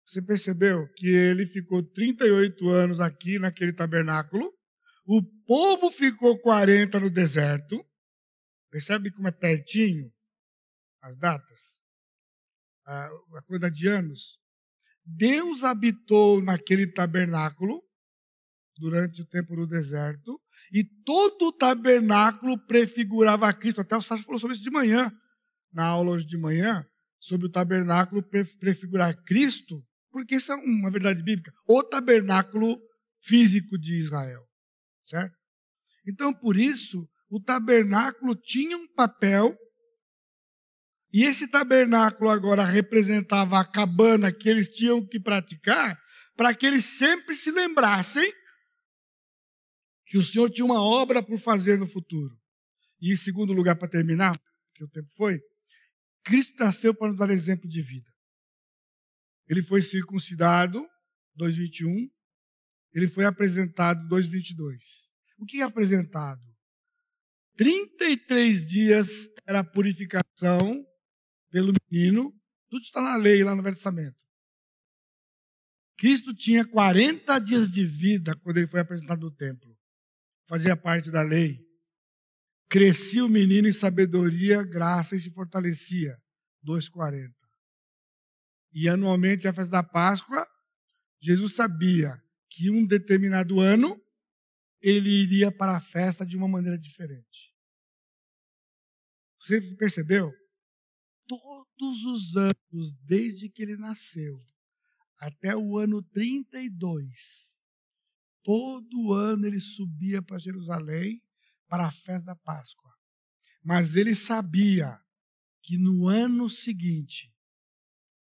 [0.04, 4.52] você percebeu que ele ficou 38 anos aqui naquele tabernáculo,
[5.06, 7.80] o povo ficou 40 no deserto.
[8.72, 10.12] Percebe como é pertinho
[11.00, 11.78] as datas?
[12.86, 14.40] A, a coisa de anos.
[15.04, 17.80] Deus habitou naquele tabernáculo
[18.78, 23.80] durante o tempo no deserto e todo o tabernáculo prefigurava Cristo.
[23.80, 25.12] Até o Sérgio falou sobre isso de manhã,
[25.72, 26.84] na aula hoje de manhã,
[27.20, 28.22] sobre o tabernáculo
[28.58, 31.52] prefigurar Cristo, porque isso é uma verdade bíblica.
[31.66, 32.78] O tabernáculo
[33.22, 34.42] físico de Israel,
[35.02, 35.34] certo?
[36.06, 39.56] Então, por isso, o tabernáculo tinha um papel,
[41.12, 45.98] e esse tabernáculo agora representava a cabana que eles tinham que praticar,
[46.36, 48.30] para que eles sempre se lembrassem
[50.06, 52.38] que o Senhor tinha uma obra por fazer no futuro.
[53.00, 54.38] E em segundo lugar, para terminar,
[54.74, 55.40] que o tempo foi,
[56.22, 58.10] Cristo nasceu para nos dar exemplo de vida.
[59.48, 60.86] Ele foi circuncidado,
[61.38, 62.10] 2,21.
[62.94, 64.76] Ele foi apresentado, 2,22.
[65.38, 66.42] O que é apresentado?
[67.56, 70.84] 33 dias era a purificação
[71.50, 72.34] pelo menino.
[72.68, 74.24] Tudo está na lei, lá no Velho Testamento.
[75.96, 79.73] Cristo tinha 40 dias de vida quando ele foi apresentado no templo
[80.46, 81.64] fazia parte da lei.
[82.68, 86.16] Crescia o menino em sabedoria, graça e se fortalecia.
[86.64, 87.32] 2,40.
[88.72, 90.46] E anualmente, a festa da Páscoa,
[91.20, 92.20] Jesus sabia
[92.50, 94.00] que um determinado ano
[94.80, 97.54] ele iria para a festa de uma maneira diferente.
[99.40, 100.32] Você percebeu?
[101.26, 104.42] Todos os anos, desde que ele nasceu,
[105.18, 107.53] até o ano 32,
[108.44, 111.20] Todo ano ele subia para Jerusalém
[111.66, 112.94] para a festa da Páscoa.
[113.62, 115.00] Mas ele sabia
[115.62, 117.34] que no ano seguinte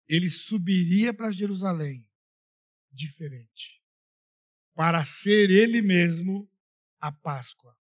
[0.07, 2.05] ele subiria para Jerusalém
[2.91, 3.81] diferente,
[4.73, 6.51] para ser ele mesmo
[6.99, 7.75] a Páscoa.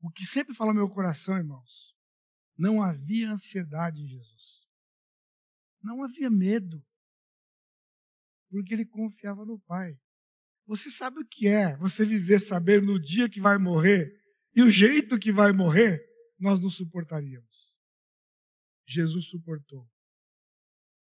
[0.00, 1.96] O que sempre fala meu coração, irmãos,
[2.58, 4.66] não havia ansiedade em Jesus.
[5.80, 6.84] Não havia medo.
[8.48, 10.00] Porque ele confiava no Pai.
[10.66, 14.12] Você sabe o que é você viver sabendo no dia que vai morrer
[14.54, 16.04] e o jeito que vai morrer?
[16.38, 17.74] Nós não suportaríamos.
[18.86, 19.86] Jesus suportou.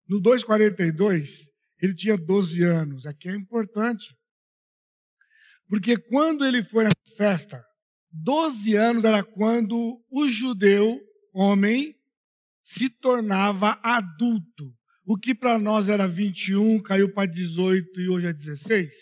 [0.08, 1.48] No 2,42,
[1.82, 3.06] ele tinha 12 anos.
[3.06, 4.16] Aqui é importante.
[5.68, 7.64] Porque quando ele foi na festa,
[8.12, 11.00] 12 anos era quando o judeu,
[11.34, 11.96] homem,
[12.64, 14.76] se tornava adulto.
[15.06, 18.94] O que para nós era 21, caiu para 18 e hoje é 16,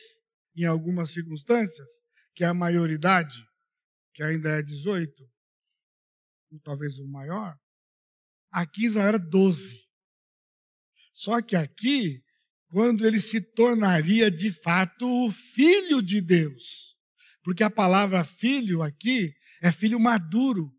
[0.63, 1.87] em algumas circunstâncias,
[2.35, 3.41] que é a maioridade,
[4.13, 5.23] que ainda é 18,
[6.51, 7.57] ou talvez o maior.
[8.51, 9.87] Aqui Israel era 12.
[11.13, 12.21] Só que aqui,
[12.67, 16.95] quando ele se tornaria de fato o filho de Deus.
[17.43, 20.71] Porque a palavra filho aqui é filho maduro,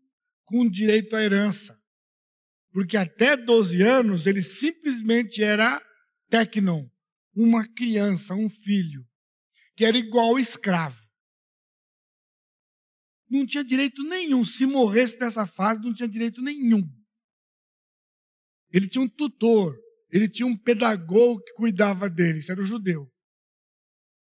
[0.45, 1.79] com direito à herança.
[2.71, 5.81] Porque até 12 anos ele simplesmente era
[6.29, 6.87] tecnon,
[7.35, 9.05] uma criança, um filho,
[9.81, 11.01] que era igual escravo.
[13.27, 14.45] Não tinha direito nenhum.
[14.45, 16.87] Se morresse nessa fase, não tinha direito nenhum.
[18.71, 19.75] Ele tinha um tutor,
[20.11, 23.11] ele tinha um pedagogo que cuidava dele, isso era o judeu.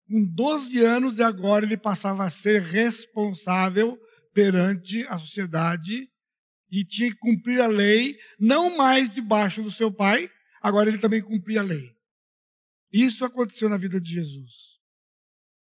[0.09, 3.97] Com 12 anos e agora ele passava a ser responsável
[4.33, 6.11] perante a sociedade
[6.69, 10.29] e tinha que cumprir a lei, não mais debaixo do seu pai,
[10.61, 11.95] agora ele também cumpria a lei.
[12.93, 14.74] Isso aconteceu na vida de Jesus.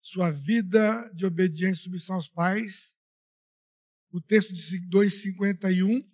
[0.01, 2.95] Sua vida de obediência e submissão aos pais.
[4.09, 6.05] O texto de 2,51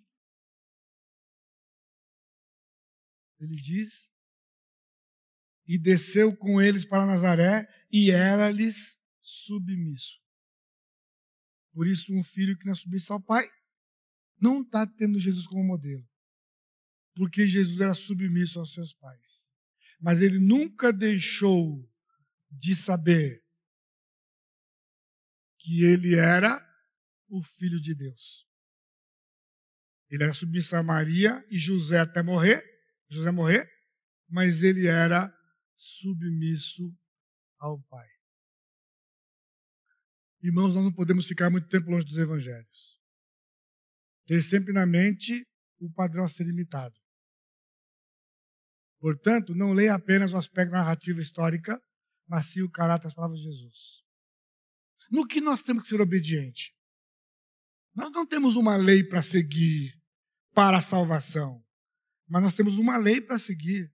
[3.40, 4.12] ele diz,
[5.66, 10.18] e desceu com eles para Nazaré e era-lhes submisso.
[11.72, 13.48] Por isso, um filho que não é submisso ao pai
[14.40, 16.06] não está tendo Jesus como modelo,
[17.14, 19.48] porque Jesus era submisso aos seus pais.
[20.00, 21.88] Mas ele nunca deixou
[22.50, 23.44] de saber
[25.68, 26.66] que ele era
[27.28, 28.48] o filho de Deus.
[30.08, 32.64] Ele era submisso a Maria e José até morrer,
[33.10, 33.70] José morrer,
[34.26, 35.30] mas ele era
[35.76, 36.90] submisso
[37.58, 38.08] ao Pai.
[40.42, 42.98] Irmãos, nós não podemos ficar muito tempo longe dos evangelhos.
[44.26, 45.46] Ter sempre na mente
[45.78, 46.98] o padrão a ser imitado.
[48.98, 51.78] Portanto, não leia apenas o aspecto narrativa histórica,
[52.26, 54.07] mas sim o caráter das palavras de Jesus.
[55.10, 56.74] No que nós temos que ser obediente?
[57.94, 59.98] Nós não temos uma lei para seguir
[60.54, 61.64] para a salvação.
[62.28, 63.92] Mas nós temos uma lei para seguir.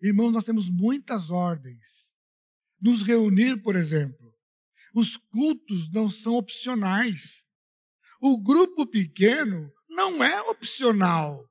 [0.00, 2.14] Irmãos, nós temos muitas ordens.
[2.80, 4.32] Nos reunir, por exemplo.
[4.94, 7.46] Os cultos não são opcionais.
[8.20, 11.50] O grupo pequeno não é opcional.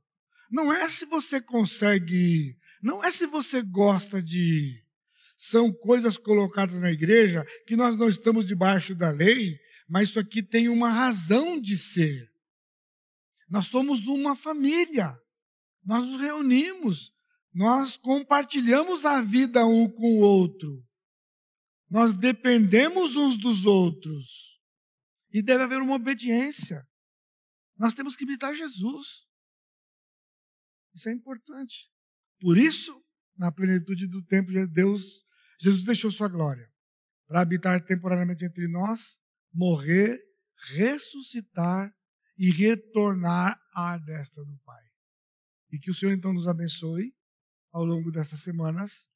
[0.49, 2.57] Não é se você consegue ir.
[2.81, 4.84] Não é se você gosta de ir.
[5.37, 9.57] São coisas colocadas na igreja que nós não estamos debaixo da lei,
[9.87, 12.29] mas isso aqui tem uma razão de ser.
[13.49, 15.15] Nós somos uma família
[15.85, 17.13] nós nos reunimos,
[17.53, 20.83] nós compartilhamos a vida um com o outro,
[21.89, 24.59] nós dependemos uns dos outros
[25.31, 26.83] e deve haver uma obediência.
[27.77, 29.25] Nós temos que imitar Jesus.
[30.93, 31.89] Isso é importante.
[32.39, 32.99] Por isso,
[33.37, 35.24] na plenitude do tempo de Deus,
[35.59, 36.69] Jesus deixou sua glória
[37.27, 39.19] para habitar temporariamente entre nós,
[39.53, 40.19] morrer,
[40.73, 41.93] ressuscitar
[42.37, 44.83] e retornar à destra do Pai.
[45.71, 47.15] E que o Senhor então nos abençoe
[47.71, 49.07] ao longo dessas semanas,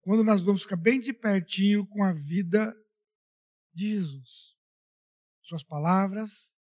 [0.00, 2.74] quando nós vamos ficar bem de pertinho com a vida
[3.74, 4.56] de Jesus.
[5.42, 6.52] Suas palavras,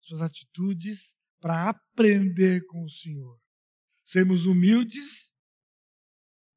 [0.00, 3.40] suas atitudes, para aprender com o Senhor.
[4.04, 5.32] Sermos humildes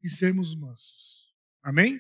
[0.04, 1.34] e sermos mansos.
[1.64, 2.00] Amém?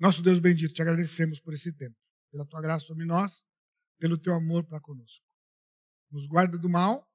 [0.00, 1.94] Nosso Deus bendito, te agradecemos por esse tempo,
[2.30, 3.44] pela tua graça sobre nós,
[3.98, 5.22] pelo teu amor para conosco.
[6.10, 7.06] Nos guarda do mal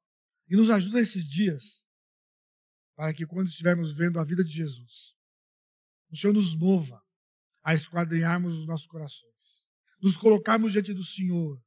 [0.48, 1.84] e nos ajuda nesses dias
[2.96, 5.16] para que quando estivermos vendo a vida de Jesus,
[6.12, 7.04] o Senhor nos mova
[7.64, 9.66] a esquadrinharmos os nossos corações,
[10.00, 11.60] nos colocarmos diante do Senhor,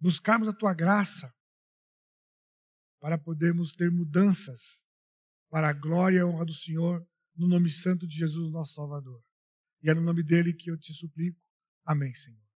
[0.00, 1.32] buscarmos a tua graça
[2.98, 4.84] para podermos ter mudanças
[5.48, 7.06] para a glória e a honra do Senhor,
[7.36, 9.22] no nome santo de Jesus, nosso Salvador.
[9.82, 11.40] E é no nome dele que eu te suplico.
[11.84, 12.40] Amém, Senhor.